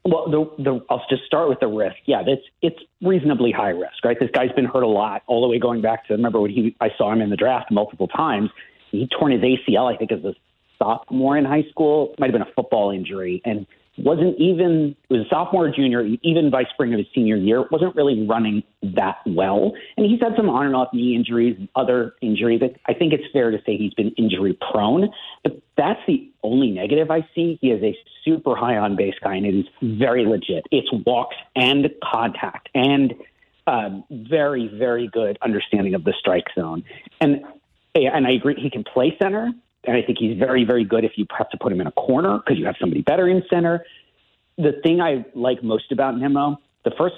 Well, 0.04 0.30
the, 0.30 0.62
the, 0.62 0.84
I'll 0.88 1.04
just 1.10 1.24
start 1.24 1.48
with 1.48 1.60
the 1.60 1.66
risk. 1.66 1.96
Yeah, 2.06 2.22
it's 2.26 2.44
it's 2.62 2.78
reasonably 3.02 3.50
high 3.50 3.70
risk, 3.70 4.04
right? 4.04 4.16
This 4.18 4.30
guy's 4.32 4.52
been 4.52 4.64
hurt 4.64 4.84
a 4.84 4.88
lot, 4.88 5.22
all 5.26 5.42
the 5.42 5.48
way 5.48 5.58
going 5.58 5.82
back 5.82 6.06
to 6.06 6.14
remember 6.14 6.40
when 6.40 6.50
he 6.50 6.76
I 6.80 6.90
saw 6.96 7.12
him 7.12 7.20
in 7.20 7.30
the 7.30 7.36
draft 7.36 7.70
multiple 7.70 8.06
times. 8.06 8.50
He 8.90 9.08
torn 9.18 9.32
his 9.32 9.42
ACL, 9.42 9.92
I 9.92 9.96
think, 9.98 10.12
as 10.12 10.24
a 10.24 10.34
sophomore 10.78 11.36
in 11.36 11.44
high 11.44 11.64
school. 11.70 12.14
Might 12.18 12.26
have 12.26 12.32
been 12.32 12.42
a 12.42 12.52
football 12.54 12.90
injury, 12.90 13.42
and 13.44 13.66
wasn't 13.98 14.38
even 14.38 14.96
was 15.10 15.26
a 15.26 15.28
sophomore 15.28 15.66
or 15.66 15.70
junior, 15.70 16.02
even 16.22 16.50
by 16.50 16.64
spring 16.64 16.92
of 16.92 16.98
his 16.98 17.06
senior 17.14 17.36
year, 17.36 17.64
wasn't 17.70 17.94
really 17.96 18.26
running 18.26 18.62
that 18.82 19.18
well. 19.26 19.72
And 19.96 20.06
he's 20.06 20.20
had 20.20 20.34
some 20.36 20.48
on 20.48 20.66
and 20.66 20.76
off 20.76 20.88
knee 20.92 21.14
injuries 21.14 21.56
and 21.58 21.68
other 21.74 22.14
injuries. 22.20 22.60
I 22.86 22.94
think 22.94 23.12
it's 23.12 23.24
fair 23.32 23.50
to 23.50 23.58
say 23.66 23.76
he's 23.76 23.94
been 23.94 24.10
injury 24.12 24.58
prone, 24.70 25.08
but 25.42 25.60
that's 25.76 26.00
the 26.06 26.30
only 26.42 26.70
negative 26.70 27.10
I 27.10 27.26
see. 27.34 27.58
He 27.60 27.70
is 27.70 27.82
a 27.82 27.96
super 28.24 28.54
high 28.54 28.76
on 28.76 28.96
base 28.96 29.14
guy, 29.22 29.36
and 29.36 29.46
it 29.46 29.54
is 29.54 29.66
very 29.82 30.24
legit. 30.26 30.66
It's 30.70 30.88
walks 31.04 31.36
and 31.56 31.90
contact 32.02 32.68
and 32.74 33.14
um, 33.66 34.04
very, 34.10 34.68
very 34.68 35.08
good 35.08 35.38
understanding 35.42 35.94
of 35.94 36.04
the 36.04 36.14
strike 36.18 36.46
zone. 36.54 36.84
And 37.20 37.44
and 37.94 38.26
I 38.26 38.32
agree, 38.32 38.54
he 38.54 38.70
can 38.70 38.84
play 38.84 39.16
center. 39.20 39.50
And 39.88 39.96
I 39.96 40.02
think 40.02 40.18
he's 40.18 40.38
very, 40.38 40.64
very 40.64 40.84
good 40.84 41.02
if 41.02 41.12
you 41.16 41.24
have 41.36 41.48
to 41.48 41.56
put 41.56 41.72
him 41.72 41.80
in 41.80 41.86
a 41.86 41.92
corner 41.92 42.38
because 42.38 42.58
you 42.58 42.66
have 42.66 42.76
somebody 42.78 43.00
better 43.00 43.26
in 43.26 43.42
center. 43.48 43.86
The 44.58 44.72
thing 44.82 45.00
I 45.00 45.24
like 45.34 45.62
most 45.62 45.90
about 45.92 46.18
Nimmo, 46.18 46.58
the 46.84 46.90
first 46.98 47.14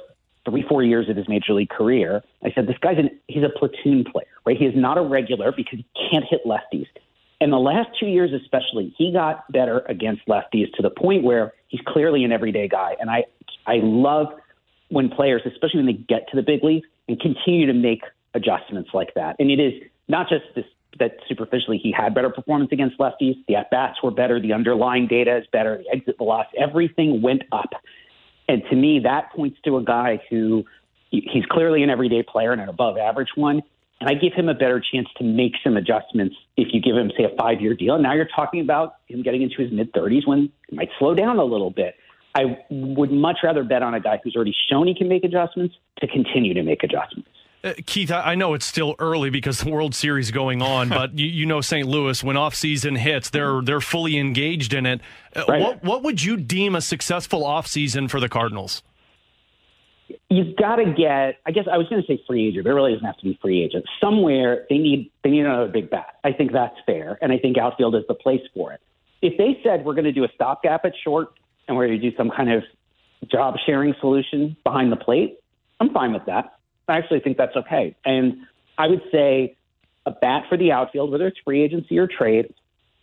three, 0.48 0.64
four 0.68 0.84
years 0.84 1.08
of 1.08 1.16
his 1.16 1.28
major 1.28 1.52
league 1.52 1.68
career, 1.68 2.22
I 2.44 2.52
said 2.52 2.68
this 2.68 2.78
guy's 2.80 2.96
an 2.96 3.10
he's 3.26 3.42
a 3.42 3.48
platoon 3.58 4.04
player, 4.04 4.28
right? 4.46 4.56
He 4.56 4.66
is 4.66 4.74
not 4.76 4.98
a 4.98 5.02
regular 5.02 5.50
because 5.50 5.80
he 5.80 5.86
can't 6.10 6.24
hit 6.24 6.42
lefties. 6.46 6.86
In 7.40 7.50
the 7.50 7.58
last 7.58 7.88
two 7.98 8.06
years, 8.06 8.30
especially, 8.32 8.94
he 8.96 9.12
got 9.12 9.50
better 9.50 9.80
against 9.88 10.24
lefties 10.28 10.72
to 10.74 10.82
the 10.82 10.90
point 10.90 11.24
where 11.24 11.52
he's 11.66 11.80
clearly 11.88 12.22
an 12.22 12.30
everyday 12.30 12.68
guy. 12.68 12.94
And 13.00 13.10
I, 13.10 13.24
I 13.66 13.80
love 13.82 14.28
when 14.90 15.08
players, 15.08 15.42
especially 15.44 15.78
when 15.78 15.86
they 15.86 15.94
get 15.94 16.28
to 16.30 16.36
the 16.36 16.42
big 16.42 16.62
leagues, 16.62 16.86
and 17.08 17.18
continue 17.18 17.66
to 17.66 17.72
make 17.72 18.02
adjustments 18.34 18.90
like 18.94 19.14
that. 19.14 19.34
And 19.40 19.50
it 19.50 19.58
is 19.58 19.82
not 20.06 20.28
just 20.28 20.44
this 20.54 20.66
that 20.98 21.18
superficially 21.28 21.78
he 21.78 21.92
had 21.92 22.14
better 22.14 22.30
performance 22.30 22.70
against 22.72 22.98
lefties. 22.98 23.36
The 23.46 23.56
at 23.56 23.70
bats 23.70 24.02
were 24.02 24.10
better. 24.10 24.40
The 24.40 24.52
underlying 24.52 25.06
data 25.06 25.36
is 25.38 25.44
better. 25.52 25.78
The 25.78 25.96
exit 25.96 26.18
velocity, 26.18 26.58
everything 26.58 27.22
went 27.22 27.42
up. 27.52 27.70
And 28.48 28.62
to 28.70 28.76
me, 28.76 29.00
that 29.04 29.32
points 29.32 29.58
to 29.64 29.76
a 29.76 29.84
guy 29.84 30.20
who 30.28 30.64
he's 31.10 31.44
clearly 31.50 31.82
an 31.82 31.90
everyday 31.90 32.22
player 32.22 32.52
and 32.52 32.60
an 32.60 32.68
above 32.68 32.98
average 32.98 33.30
one. 33.34 33.62
And 34.00 34.08
I 34.08 34.14
give 34.14 34.32
him 34.32 34.48
a 34.48 34.54
better 34.54 34.80
chance 34.80 35.08
to 35.18 35.24
make 35.24 35.52
some 35.62 35.76
adjustments 35.76 36.34
if 36.56 36.68
you 36.72 36.80
give 36.80 36.96
him, 36.96 37.12
say, 37.16 37.24
a 37.24 37.36
five 37.36 37.60
year 37.60 37.74
deal. 37.74 37.98
Now 37.98 38.14
you're 38.14 38.28
talking 38.34 38.60
about 38.60 38.96
him 39.06 39.22
getting 39.22 39.42
into 39.42 39.62
his 39.62 39.70
mid 39.70 39.92
30s 39.92 40.26
when 40.26 40.50
he 40.68 40.76
might 40.76 40.88
slow 40.98 41.14
down 41.14 41.38
a 41.38 41.44
little 41.44 41.70
bit. 41.70 41.94
I 42.34 42.58
would 42.70 43.10
much 43.10 43.38
rather 43.42 43.64
bet 43.64 43.82
on 43.82 43.94
a 43.94 44.00
guy 44.00 44.20
who's 44.22 44.36
already 44.36 44.54
shown 44.70 44.86
he 44.86 44.94
can 44.94 45.08
make 45.08 45.24
adjustments 45.24 45.74
to 46.00 46.06
continue 46.06 46.54
to 46.54 46.62
make 46.62 46.82
adjustments. 46.82 47.29
Uh, 47.62 47.74
Keith, 47.84 48.10
I 48.10 48.34
know 48.34 48.54
it's 48.54 48.64
still 48.64 48.94
early 48.98 49.28
because 49.28 49.60
the 49.60 49.70
World 49.70 49.94
Series 49.94 50.30
going 50.30 50.62
on, 50.62 50.88
but 50.90 51.18
you, 51.18 51.26
you, 51.26 51.46
know 51.46 51.60
St. 51.60 51.86
Louis 51.86 52.22
when 52.24 52.36
off 52.36 52.54
season 52.54 52.96
hits, 52.96 53.30
they're 53.30 53.60
they're 53.62 53.80
fully 53.80 54.16
engaged 54.16 54.72
in 54.72 54.86
it. 54.86 55.00
Uh, 55.36 55.44
right. 55.48 55.60
What 55.60 55.84
what 55.84 56.02
would 56.02 56.22
you 56.22 56.36
deem 56.36 56.74
a 56.74 56.80
successful 56.80 57.44
off 57.44 57.66
season 57.66 58.08
for 58.08 58.18
the 58.18 58.28
Cardinals? 58.28 58.82
You've 60.28 60.56
got 60.56 60.76
to 60.76 60.86
get. 60.86 61.36
I 61.46 61.50
guess 61.52 61.66
I 61.70 61.76
was 61.76 61.88
going 61.88 62.02
to 62.02 62.06
say 62.06 62.22
free 62.26 62.48
agent, 62.48 62.64
but 62.64 62.70
it 62.70 62.74
really 62.74 62.92
doesn't 62.92 63.06
have 63.06 63.18
to 63.18 63.24
be 63.24 63.38
free 63.42 63.62
agent. 63.62 63.84
Somewhere 64.00 64.66
they 64.70 64.78
need 64.78 65.10
they 65.22 65.30
need 65.30 65.44
another 65.44 65.68
big 65.68 65.90
bat. 65.90 66.16
I 66.24 66.32
think 66.32 66.52
that's 66.52 66.76
fair, 66.86 67.18
and 67.20 67.30
I 67.30 67.38
think 67.38 67.58
outfield 67.58 67.94
is 67.94 68.04
the 68.08 68.14
place 68.14 68.42
for 68.54 68.72
it. 68.72 68.80
If 69.22 69.36
they 69.36 69.60
said 69.62 69.84
we're 69.84 69.94
going 69.94 70.04
to 70.04 70.12
do 70.12 70.24
a 70.24 70.28
stopgap 70.34 70.86
at 70.86 70.94
short 71.04 71.34
and 71.68 71.76
we're 71.76 71.88
going 71.88 72.00
to 72.00 72.10
do 72.10 72.16
some 72.16 72.30
kind 72.30 72.50
of 72.50 72.62
job 73.30 73.56
sharing 73.66 73.94
solution 74.00 74.56
behind 74.64 74.90
the 74.90 74.96
plate, 74.96 75.38
I'm 75.78 75.90
fine 75.90 76.14
with 76.14 76.24
that. 76.24 76.54
I 76.90 76.98
actually 76.98 77.20
think 77.20 77.36
that's 77.36 77.56
okay. 77.56 77.96
And 78.04 78.46
I 78.78 78.88
would 78.88 79.02
say 79.12 79.56
a 80.06 80.10
bat 80.10 80.44
for 80.48 80.56
the 80.56 80.72
outfield, 80.72 81.10
whether 81.10 81.26
it's 81.26 81.38
free 81.44 81.62
agency 81.62 81.98
or 81.98 82.06
trade, 82.06 82.52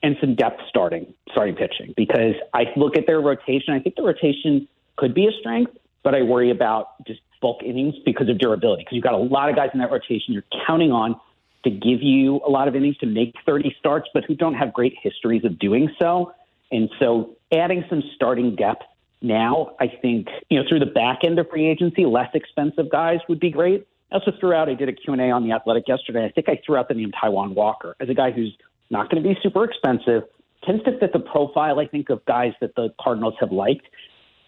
and 0.04 0.16
some 0.22 0.36
depth 0.36 0.62
starting 0.70 1.14
starting 1.32 1.56
pitching 1.56 1.94
because 1.98 2.36
I 2.54 2.66
look 2.76 2.98
at 2.98 3.08
their 3.08 3.20
rotation. 3.20 3.74
I 3.74 3.80
think 3.80 3.96
the 3.96 4.04
rotation 4.04 4.68
could 4.96 5.14
be 5.14 5.28
a 5.28 5.32
strength, 5.40 5.72
but 6.04 6.14
I 6.14 6.22
worry 6.22 6.52
about 6.52 7.04
just 7.06 7.20
bulk 7.42 7.64
innings 7.64 7.96
because 8.06 8.30
of 8.30 8.38
durability. 8.38 8.84
Because 8.84 8.96
you've 8.96 9.04
got 9.04 9.14
a 9.14 9.18
lot 9.18 9.50
of 9.50 9.56
guys 9.56 9.70
in 9.74 9.80
that 9.80 9.92
rotation 9.92 10.34
you're 10.34 10.44
counting 10.66 10.92
on 10.92 11.20
to 11.64 11.70
give 11.70 12.02
you 12.02 12.40
a 12.46 12.50
lot 12.50 12.68
of 12.68 12.76
innings 12.76 12.98
to 12.98 13.06
make 13.06 13.34
30 13.46 13.76
starts, 13.80 14.08
but 14.14 14.24
who 14.26 14.36
don't 14.36 14.54
have 14.54 14.74
great 14.74 14.96
histories 15.02 15.44
of 15.44 15.58
doing 15.60 15.90
so. 16.00 16.34
And 16.72 16.90
so 17.00 17.36
adding 17.52 17.84
some 17.90 18.04
starting 18.16 18.56
depth 18.56 18.84
now. 19.22 19.76
I 19.80 19.88
think, 20.02 20.28
you 20.50 20.60
know, 20.60 20.66
through 20.68 20.80
the 20.80 20.86
back 20.86 21.20
end 21.24 21.40
of 21.40 21.50
free 21.50 21.68
agency, 21.68 22.06
less 22.06 22.30
expensive 22.34 22.90
guys 22.92 23.20
would 23.30 23.40
be 23.40 23.52
great. 23.52 23.88
I 24.12 24.16
also 24.16 24.32
threw 24.40 24.54
out, 24.54 24.70
I 24.70 24.74
did 24.74 24.90
a 24.90 24.94
Q&A 24.94 25.32
on 25.32 25.44
The 25.44 25.54
Athletic 25.54 25.88
yesterday. 25.88 26.26
I 26.26 26.32
think 26.32 26.48
I 26.48 26.60
threw 26.66 26.78
out 26.78 26.88
the 26.88 26.94
name 26.94 27.12
Taijuan 27.12 27.54
Walker 27.54 27.96
as 28.00 28.10
a 28.10 28.14
guy 28.14 28.32
who's 28.32 28.56
not 28.90 29.10
going 29.10 29.22
to 29.22 29.28
be 29.28 29.38
super 29.42 29.66
expensive, 29.66 30.24
tends 30.64 30.84
to 30.86 30.98
fit 30.98 31.12
the 31.12 31.20
profile, 31.20 31.80
I 31.80 31.88
think, 31.88 32.10
of 32.10 32.24
guys 32.26 32.54
that 32.62 32.76
the 32.76 32.94
Cardinals 33.02 33.36
have 33.40 33.52
liked. 33.52 33.86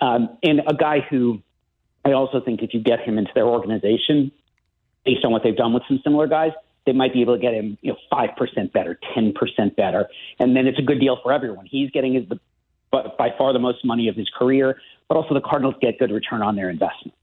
Um, 0.01 0.37
and 0.43 0.61
a 0.65 0.73
guy 0.73 0.99
who 1.09 1.41
I 2.05 2.13
also 2.13 2.39
think 2.39 2.61
if 2.61 2.73
you 2.73 2.81
get 2.81 3.01
him 3.01 3.17
into 3.17 3.31
their 3.35 3.47
organization, 3.47 4.31
based 5.05 5.25
on 5.25 5.31
what 5.31 5.43
they've 5.43 5.55
done 5.55 5.73
with 5.73 5.83
some 5.87 5.99
similar 6.03 6.27
guys, 6.27 6.51
they 6.85 6.93
might 6.93 7.13
be 7.13 7.21
able 7.21 7.35
to 7.35 7.41
get 7.41 7.53
him, 7.53 7.77
you 7.81 7.91
know, 7.91 7.97
five 8.09 8.29
percent 8.37 8.71
better, 8.73 8.97
ten 9.13 9.33
percent 9.33 9.75
better, 9.75 10.07
and 10.39 10.55
then 10.55 10.67
it's 10.67 10.79
a 10.79 10.81
good 10.81 10.99
deal 10.99 11.19
for 11.21 11.33
everyone. 11.33 11.65
He's 11.65 11.91
getting 11.91 12.13
his, 12.13 12.27
the 12.29 12.39
but 12.91 13.17
by 13.17 13.29
far 13.37 13.53
the 13.53 13.59
most 13.59 13.83
money 13.85 14.07
of 14.07 14.15
his 14.15 14.29
career, 14.37 14.79
but 15.07 15.17
also 15.17 15.33
the 15.33 15.41
Cardinals 15.41 15.75
get 15.81 15.99
good 15.99 16.11
return 16.11 16.41
on 16.41 16.55
their 16.55 16.69
investment. 16.69 17.13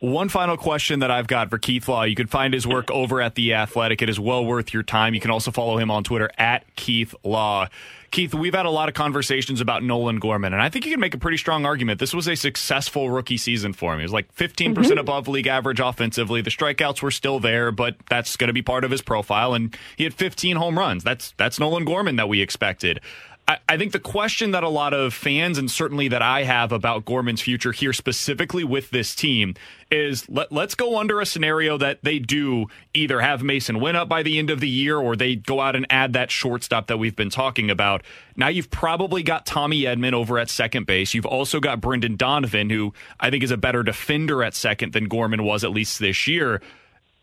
One 0.00 0.28
final 0.28 0.56
question 0.56 1.00
that 1.00 1.10
I've 1.10 1.26
got 1.26 1.50
for 1.50 1.58
Keith 1.58 1.88
Law. 1.88 2.04
You 2.04 2.14
can 2.14 2.28
find 2.28 2.54
his 2.54 2.66
work 2.68 2.88
over 2.92 3.20
at 3.20 3.34
The 3.34 3.54
Athletic. 3.54 4.00
It 4.00 4.08
is 4.08 4.20
well 4.20 4.44
worth 4.44 4.72
your 4.72 4.84
time. 4.84 5.12
You 5.12 5.20
can 5.20 5.32
also 5.32 5.50
follow 5.50 5.76
him 5.76 5.90
on 5.90 6.04
Twitter 6.04 6.30
at 6.38 6.64
Keith 6.76 7.16
Law. 7.24 7.66
Keith, 8.10 8.32
we've 8.32 8.54
had 8.54 8.64
a 8.64 8.70
lot 8.70 8.88
of 8.88 8.94
conversations 8.94 9.60
about 9.60 9.82
Nolan 9.82 10.18
Gorman, 10.18 10.54
and 10.54 10.62
I 10.62 10.70
think 10.70 10.86
you 10.86 10.92
can 10.92 11.00
make 11.00 11.14
a 11.14 11.18
pretty 11.18 11.36
strong 11.36 11.66
argument. 11.66 12.00
This 12.00 12.14
was 12.14 12.26
a 12.26 12.36
successful 12.36 13.10
rookie 13.10 13.36
season 13.36 13.72
for 13.74 13.92
him. 13.92 13.98
He 13.98 14.04
was 14.04 14.12
like 14.12 14.34
15% 14.34 14.74
mm 14.74 14.86
hmm 14.86 14.98
above 14.98 15.28
league 15.28 15.46
average 15.46 15.80
offensively. 15.80 16.40
The 16.40 16.50
strikeouts 16.50 17.02
were 17.02 17.10
still 17.10 17.38
there, 17.38 17.70
but 17.70 17.96
that's 18.08 18.36
going 18.36 18.48
to 18.48 18.54
be 18.54 18.62
part 18.62 18.84
of 18.84 18.90
his 18.90 19.02
profile. 19.02 19.52
And 19.54 19.76
he 19.96 20.04
had 20.04 20.14
15 20.14 20.56
home 20.56 20.78
runs. 20.78 21.04
That's 21.04 21.34
that's 21.36 21.60
Nolan 21.60 21.84
Gorman 21.84 22.16
that 22.16 22.28
we 22.28 22.40
expected. 22.40 23.00
I, 23.48 23.78
think 23.78 23.92
the 23.92 23.98
question 23.98 24.50
that 24.50 24.62
a 24.62 24.68
lot 24.68 24.92
of 24.92 25.14
fans 25.14 25.56
and 25.56 25.70
certainly 25.70 26.08
that 26.08 26.20
I 26.20 26.42
have 26.42 26.70
about 26.70 27.06
Gorman's 27.06 27.40
future 27.40 27.72
here 27.72 27.94
specifically 27.94 28.62
with 28.62 28.90
this 28.90 29.14
team 29.14 29.54
is 29.90 30.28
let, 30.28 30.52
let's 30.52 30.74
go 30.74 30.98
under 30.98 31.18
a 31.18 31.24
scenario 31.24 31.78
that 31.78 32.00
they 32.02 32.18
do 32.18 32.66
either 32.92 33.20
have 33.20 33.40
Masyn 33.40 33.80
Winn 33.80 33.96
up 33.96 34.06
by 34.06 34.22
the 34.22 34.38
end 34.38 34.50
of 34.50 34.60
the 34.60 34.68
year 34.68 34.98
or 34.98 35.16
they 35.16 35.34
go 35.34 35.60
out 35.60 35.76
and 35.76 35.86
add 35.88 36.12
that 36.12 36.30
shortstop 36.30 36.88
that 36.88 36.98
we've 36.98 37.16
been 37.16 37.30
talking 37.30 37.70
about. 37.70 38.02
Now 38.36 38.48
you've 38.48 38.70
probably 38.70 39.22
got 39.22 39.46
Tommy 39.46 39.82
Edman 39.82 40.12
over 40.12 40.38
at 40.38 40.50
second 40.50 40.84
base. 40.84 41.14
You've 41.14 41.24
also 41.24 41.58
got 41.58 41.80
Brendan 41.80 42.16
Donovan, 42.16 42.68
who 42.68 42.92
I 43.18 43.30
think 43.30 43.42
is 43.42 43.50
a 43.50 43.56
better 43.56 43.82
defender 43.82 44.42
at 44.42 44.54
second 44.54 44.92
than 44.92 45.04
Gorman 45.04 45.42
was 45.42 45.64
at 45.64 45.70
least 45.70 46.00
this 46.00 46.28
year. 46.28 46.60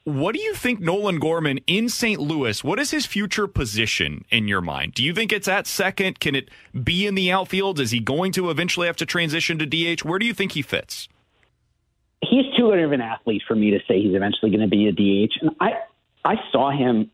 What 0.06 0.36
do 0.36 0.40
you 0.40 0.54
think 0.54 0.80
Nolan 0.80 1.18
Gorman 1.18 1.62
in 1.66 1.90
St. 1.90 2.22
Louis? 2.22 2.64
What 2.64 2.80
is 2.80 2.92
his 2.92 3.08
future 3.08 3.48
position 3.48 4.24
in 4.30 4.48
your 4.48 4.62
mind? 4.62 4.94
Do 4.94 5.04
you 5.04 5.16
think 5.16 5.34
it's 5.34 5.48
at 5.48 5.66
second? 5.66 6.20
Can 6.20 6.36
it 6.36 6.48
be 6.84 7.08
in 7.08 7.16
the 7.16 7.32
outfield? 7.32 7.80
Is 7.80 7.90
he 7.90 8.00
going 8.00 8.32
to 8.34 8.52
eventually 8.52 8.86
have 8.86 8.98
to 8.98 9.08
transition 9.08 9.58
to 9.58 9.66
DH? 9.66 10.06
Where 10.06 10.20
do 10.20 10.28
you 10.28 10.34
think 10.36 10.52
he 10.52 10.62
fits? 10.62 11.10
He's 12.22 12.46
too 12.56 12.70
good 12.70 12.82
of 12.82 12.92
an 12.92 13.02
athlete 13.02 13.42
for 13.48 13.56
me 13.56 13.72
to 13.72 13.80
say 13.88 14.00
he's 14.00 14.14
eventually 14.14 14.52
going 14.52 14.62
to 14.62 14.68
be 14.68 14.88
a 14.88 14.92
DH. 14.92 15.34
And 15.42 15.56
I, 15.60 15.72
I 16.24 16.36
saw 16.52 16.70
him 16.70 17.10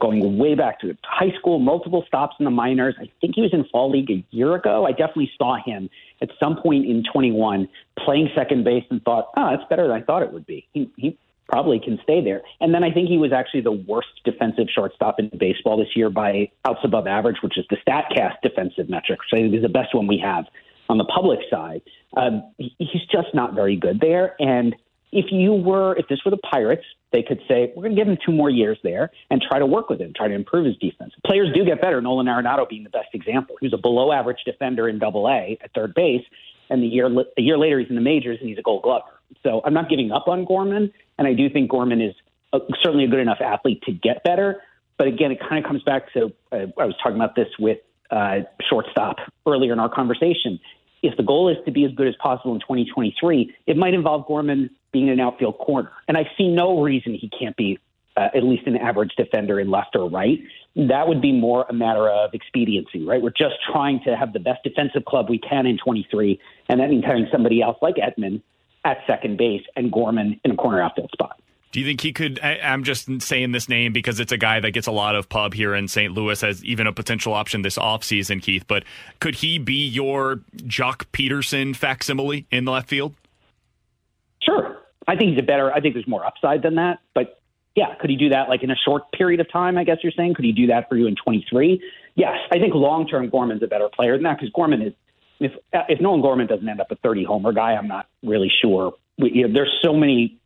going 0.00 0.36
way 0.36 0.56
back 0.56 0.80
to 0.80 0.96
high 1.04 1.30
school, 1.38 1.60
multiple 1.60 2.02
stops 2.08 2.34
in 2.40 2.46
the 2.46 2.50
minors. 2.50 2.96
I 2.98 3.08
think 3.20 3.36
he 3.36 3.42
was 3.42 3.52
in 3.52 3.64
fall 3.70 3.92
league 3.92 4.10
a 4.10 4.24
year 4.32 4.56
ago. 4.56 4.86
I 4.86 4.90
definitely 4.90 5.30
saw 5.38 5.56
him 5.64 5.88
at 6.20 6.30
some 6.40 6.56
point 6.56 6.84
in 6.84 7.04
21 7.12 7.68
playing 8.04 8.30
second 8.34 8.64
base 8.64 8.84
and 8.90 9.00
thought, 9.04 9.30
oh, 9.36 9.50
that's 9.56 9.68
better 9.70 9.86
than 9.86 9.92
I 9.92 10.02
thought 10.02 10.22
it 10.22 10.32
would 10.32 10.46
be. 10.46 10.66
He, 10.72 10.90
he 10.96 11.16
probably 11.54 11.78
can 11.78 12.00
stay 12.02 12.20
there. 12.20 12.42
And 12.60 12.74
then 12.74 12.82
I 12.82 12.90
think 12.90 13.08
he 13.08 13.16
was 13.16 13.32
actually 13.32 13.60
the 13.60 13.70
worst 13.70 14.08
defensive 14.24 14.66
shortstop 14.74 15.20
in 15.20 15.30
baseball 15.38 15.78
this 15.78 15.94
year 15.94 16.10
by 16.10 16.50
outs 16.64 16.80
above 16.82 17.06
average, 17.06 17.36
which 17.44 17.56
is 17.56 17.64
the 17.70 17.76
StatCast 17.86 18.38
defensive 18.42 18.90
metric, 18.90 19.20
which 19.20 19.38
I 19.38 19.42
think 19.42 19.54
is 19.54 19.62
the 19.62 19.68
best 19.68 19.94
one 19.94 20.08
we 20.08 20.18
have 20.18 20.46
on 20.88 20.98
the 20.98 21.04
public 21.04 21.38
side. 21.48 21.82
Um, 22.16 22.42
he's 22.58 23.06
just 23.08 23.28
not 23.34 23.54
very 23.54 23.76
good 23.76 24.00
there. 24.00 24.34
And 24.40 24.74
if 25.12 25.26
you 25.30 25.52
were, 25.52 25.96
if 25.96 26.08
this 26.08 26.18
were 26.24 26.32
the 26.32 26.38
Pirates, 26.38 26.82
they 27.12 27.22
could 27.22 27.38
say, 27.48 27.72
we're 27.76 27.84
going 27.84 27.94
to 27.94 28.00
give 28.00 28.08
him 28.08 28.18
two 28.26 28.32
more 28.32 28.50
years 28.50 28.76
there 28.82 29.12
and 29.30 29.40
try 29.40 29.60
to 29.60 29.66
work 29.66 29.88
with 29.88 30.00
him, 30.00 30.12
try 30.16 30.26
to 30.26 30.34
improve 30.34 30.66
his 30.66 30.76
defense. 30.78 31.12
Players 31.24 31.50
do 31.54 31.64
get 31.64 31.80
better. 31.80 32.00
Nolan 32.00 32.26
Arenado 32.26 32.68
being 32.68 32.82
the 32.82 32.90
best 32.90 33.10
example. 33.12 33.54
He 33.60 33.66
was 33.66 33.74
a 33.74 33.80
below 33.80 34.10
average 34.10 34.38
defender 34.44 34.88
in 34.88 34.98
double 34.98 35.28
A 35.28 35.56
at 35.62 35.72
third 35.72 35.94
base. 35.94 36.24
And 36.68 36.82
the 36.82 36.88
year, 36.88 37.06
a 37.06 37.42
year 37.42 37.58
later, 37.58 37.78
he's 37.78 37.90
in 37.90 37.94
the 37.94 38.00
majors 38.00 38.38
and 38.40 38.48
he's 38.48 38.58
a 38.58 38.62
gold 38.62 38.82
glover. 38.82 39.06
So 39.44 39.60
I'm 39.64 39.74
not 39.74 39.88
giving 39.88 40.10
up 40.10 40.26
on 40.26 40.44
Gorman, 40.44 40.92
and 41.18 41.26
I 41.26 41.34
do 41.34 41.48
think 41.48 41.70
Gorman 41.70 42.00
is 42.00 42.14
a, 42.52 42.60
certainly 42.82 43.04
a 43.04 43.08
good 43.08 43.20
enough 43.20 43.40
athlete 43.40 43.82
to 43.82 43.92
get 43.92 44.24
better. 44.24 44.62
But 44.96 45.08
again, 45.08 45.32
it 45.32 45.40
kind 45.40 45.64
of 45.64 45.68
comes 45.68 45.82
back 45.82 46.12
to 46.12 46.32
uh, 46.52 46.66
I 46.78 46.84
was 46.84 46.94
talking 47.02 47.16
about 47.16 47.34
this 47.34 47.48
with 47.58 47.78
uh, 48.10 48.40
shortstop 48.68 49.16
earlier 49.46 49.72
in 49.72 49.80
our 49.80 49.88
conversation. 49.88 50.60
if 51.02 51.16
the 51.16 51.22
goal 51.22 51.48
is 51.48 51.56
to 51.66 51.72
be 51.72 51.84
as 51.84 51.92
good 51.92 52.06
as 52.06 52.14
possible 52.16 52.54
in 52.54 52.60
2023, 52.60 53.54
it 53.66 53.76
might 53.76 53.92
involve 53.92 54.26
Gorman 54.26 54.70
being 54.92 55.10
an 55.10 55.20
outfield 55.20 55.58
corner. 55.58 55.90
And 56.08 56.16
I 56.16 56.30
see 56.38 56.48
no 56.48 56.80
reason 56.80 57.14
he 57.14 57.28
can't 57.28 57.56
be 57.56 57.78
uh, 58.16 58.28
at 58.34 58.44
least 58.44 58.66
an 58.66 58.76
average 58.76 59.12
defender 59.16 59.58
in 59.58 59.70
left 59.70 59.96
or 59.96 60.08
right. 60.08 60.38
That 60.76 61.08
would 61.08 61.20
be 61.20 61.32
more 61.32 61.66
a 61.68 61.72
matter 61.72 62.08
of 62.08 62.32
expediency, 62.32 63.04
right? 63.04 63.20
We're 63.20 63.30
just 63.30 63.56
trying 63.72 64.00
to 64.04 64.16
have 64.16 64.32
the 64.32 64.38
best 64.38 64.62
defensive 64.62 65.04
club 65.04 65.28
we 65.28 65.38
can 65.38 65.66
in 65.66 65.78
23, 65.78 66.40
and 66.68 66.80
that 66.80 66.90
means 66.90 67.04
having 67.04 67.26
somebody 67.32 67.60
else 67.60 67.76
like 67.82 67.96
Edman 67.96 68.40
at 68.84 68.98
second 69.06 69.38
base 69.38 69.62
and 69.76 69.90
Gorman 69.90 70.40
in 70.44 70.50
a 70.50 70.56
corner 70.56 70.82
outfield 70.82 71.10
spot. 71.12 71.40
Do 71.74 71.80
you 71.80 71.86
think 71.86 72.02
he 72.02 72.12
could? 72.12 72.38
I, 72.40 72.58
am 72.60 72.84
just 72.84 73.20
saying 73.20 73.50
this 73.50 73.68
name 73.68 73.92
because 73.92 74.20
it's 74.20 74.30
a 74.30 74.36
guy 74.36 74.60
that 74.60 74.70
gets 74.70 74.86
a 74.86 74.92
lot 74.92 75.16
of 75.16 75.28
pub 75.28 75.54
here 75.54 75.74
in 75.74 75.88
St. 75.88 76.12
Louis 76.12 76.40
as 76.44 76.64
even 76.64 76.86
a 76.86 76.92
potential 76.92 77.32
option 77.32 77.62
this 77.62 77.76
offseason, 77.76 78.40
Keith. 78.40 78.64
But 78.68 78.84
could 79.18 79.34
he 79.34 79.58
be 79.58 79.84
your 79.84 80.36
Joc 80.58 81.06
Pederson 81.12 81.74
facsimile 81.74 82.46
in 82.52 82.64
the 82.64 82.70
left 82.70 82.88
field? 82.88 83.14
Sure. 84.40 84.76
I 85.08 85.16
think 85.16 85.30
he's 85.30 85.40
a 85.40 85.42
better, 85.42 85.72
I 85.72 85.80
think 85.80 85.94
there's 85.94 86.06
more 86.06 86.24
upside 86.24 86.62
than 86.62 86.76
that. 86.76 87.00
But 87.12 87.40
yeah, 87.74 87.94
could 88.00 88.08
he 88.08 88.14
do 88.14 88.28
that 88.28 88.48
like 88.48 88.62
in 88.62 88.70
a 88.70 88.76
short 88.76 89.10
period 89.10 89.40
of 89.40 89.50
time? 89.50 89.76
I 89.76 89.82
guess 89.82 89.98
you're 90.00 90.12
saying. 90.16 90.34
Could 90.34 90.44
he 90.44 90.52
do 90.52 90.68
that 90.68 90.88
for 90.88 90.96
you 90.96 91.08
in 91.08 91.16
23? 91.16 91.82
Yes. 92.14 92.36
I 92.52 92.58
think 92.60 92.72
long 92.74 93.08
term 93.08 93.28
Gorman's 93.30 93.64
a 93.64 93.66
better 93.66 93.88
player 93.88 94.12
than 94.12 94.22
that 94.22 94.38
because 94.38 94.52
Gorman 94.52 94.80
is, 94.80 94.92
if, 95.44 95.52
if 95.88 96.00
Nolan 96.00 96.22
Gorman 96.22 96.46
doesn't 96.46 96.68
end 96.68 96.80
up 96.80 96.90
a 96.90 96.96
30 96.96 97.24
homer 97.24 97.52
guy, 97.52 97.72
I'm 97.72 97.88
not 97.88 98.06
really 98.22 98.50
sure. 98.62 98.94
We, 99.18 99.32
you 99.32 99.48
know, 99.48 99.54
there's 99.54 99.72
so 99.82 99.92
many 99.92 100.38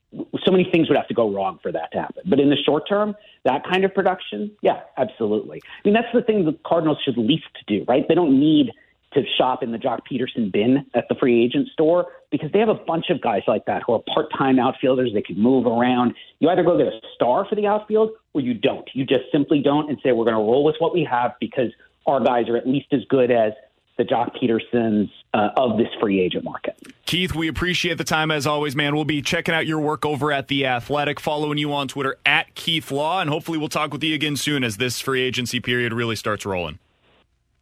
so 0.44 0.50
many 0.50 0.64
things 0.72 0.88
would 0.88 0.96
have 0.96 1.08
to 1.08 1.14
go 1.14 1.30
wrong 1.30 1.58
for 1.62 1.70
that 1.70 1.92
to 1.92 2.00
happen. 2.00 2.22
But 2.26 2.40
in 2.40 2.48
the 2.48 2.56
short 2.56 2.88
term, 2.88 3.14
that 3.44 3.62
kind 3.70 3.84
of 3.84 3.92
production, 3.92 4.50
yeah, 4.62 4.80
absolutely. 4.96 5.60
I 5.64 5.80
mean, 5.86 5.94
that's 5.94 6.08
the 6.14 6.22
thing 6.22 6.46
the 6.46 6.56
Cardinals 6.66 6.98
should 7.04 7.18
least 7.18 7.44
do, 7.66 7.84
right? 7.86 8.06
They 8.08 8.14
don't 8.14 8.40
need 8.40 8.72
to 9.12 9.22
shop 9.36 9.62
in 9.62 9.72
the 9.72 9.78
Joc 9.78 10.00
Pederson 10.10 10.52
bin 10.52 10.86
at 10.94 11.08
the 11.08 11.14
free 11.14 11.42
agent 11.42 11.68
store 11.72 12.06
because 12.30 12.50
they 12.52 12.58
have 12.58 12.68
a 12.68 12.74
bunch 12.74 13.06
of 13.10 13.20
guys 13.20 13.42
like 13.46 13.64
that 13.66 13.82
who 13.86 13.94
are 13.94 14.02
part-time 14.14 14.58
outfielders. 14.58 15.12
They 15.14 15.22
can 15.22 15.40
move 15.40 15.66
around. 15.66 16.14
You 16.40 16.48
either 16.50 16.62
go 16.62 16.76
get 16.76 16.88
a 16.88 17.00
star 17.14 17.46
for 17.48 17.54
the 17.54 17.66
outfield 17.66 18.10
or 18.34 18.40
you 18.40 18.54
don't. 18.54 18.88
You 18.92 19.04
just 19.04 19.24
simply 19.32 19.60
don't 19.60 19.88
and 19.88 19.98
say 20.02 20.12
we're 20.12 20.24
going 20.24 20.36
to 20.36 20.42
roll 20.42 20.64
with 20.64 20.76
what 20.78 20.92
we 20.92 21.04
have 21.10 21.32
because 21.40 21.70
our 22.06 22.20
guys 22.20 22.48
are 22.48 22.56
at 22.56 22.66
least 22.66 22.88
as 22.92 23.00
good 23.08 23.30
as 23.30 23.52
the 23.98 24.04
Joc 24.04 24.30
Pedersons 24.40 25.10
uh, 25.34 25.50
of 25.56 25.76
this 25.76 25.88
free 26.00 26.20
agent 26.20 26.44
market. 26.44 26.76
Keith, 27.04 27.34
we 27.34 27.48
appreciate 27.48 27.98
the 27.98 28.04
time 28.04 28.30
as 28.30 28.46
always, 28.46 28.74
man. 28.74 28.94
We'll 28.94 29.04
be 29.04 29.20
checking 29.20 29.54
out 29.54 29.66
your 29.66 29.80
work 29.80 30.06
over 30.06 30.32
at 30.32 30.48
The 30.48 30.66
Athletic, 30.66 31.20
following 31.20 31.58
you 31.58 31.72
on 31.72 31.88
Twitter 31.88 32.16
at 32.24 32.54
Keith 32.54 32.90
Law, 32.90 33.20
and 33.20 33.28
hopefully 33.28 33.58
we'll 33.58 33.68
talk 33.68 33.92
with 33.92 34.02
you 34.02 34.14
again 34.14 34.36
soon 34.36 34.64
as 34.64 34.76
this 34.76 35.00
free 35.00 35.20
agency 35.20 35.60
period 35.60 35.92
really 35.92 36.16
starts 36.16 36.46
rolling. 36.46 36.78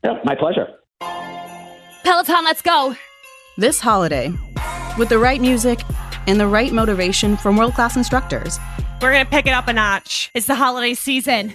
Yeah, 0.05 0.21
my 0.25 0.35
pleasure. 0.35 0.69
Peloton, 2.05 2.45
let's 2.45 2.63
go. 2.63 2.95
This 3.57 3.81
holiday, 3.81 4.33
with 4.99 5.09
the 5.09 5.19
right 5.19 5.41
music 5.41 5.81
and 6.27 6.39
the 6.39 6.47
right 6.47 6.73
motivation 6.73 7.37
from 7.37 7.57
world 7.57 7.75
class 7.75 7.97
instructors, 7.97 8.59
we're 9.01 9.13
going 9.13 9.25
to 9.25 9.31
pick 9.31 9.47
it 9.47 9.51
up 9.51 9.69
a 9.69 9.73
notch. 9.73 10.31
It's 10.35 10.47
the 10.47 10.55
holiday 10.55 10.95
season. 10.95 11.55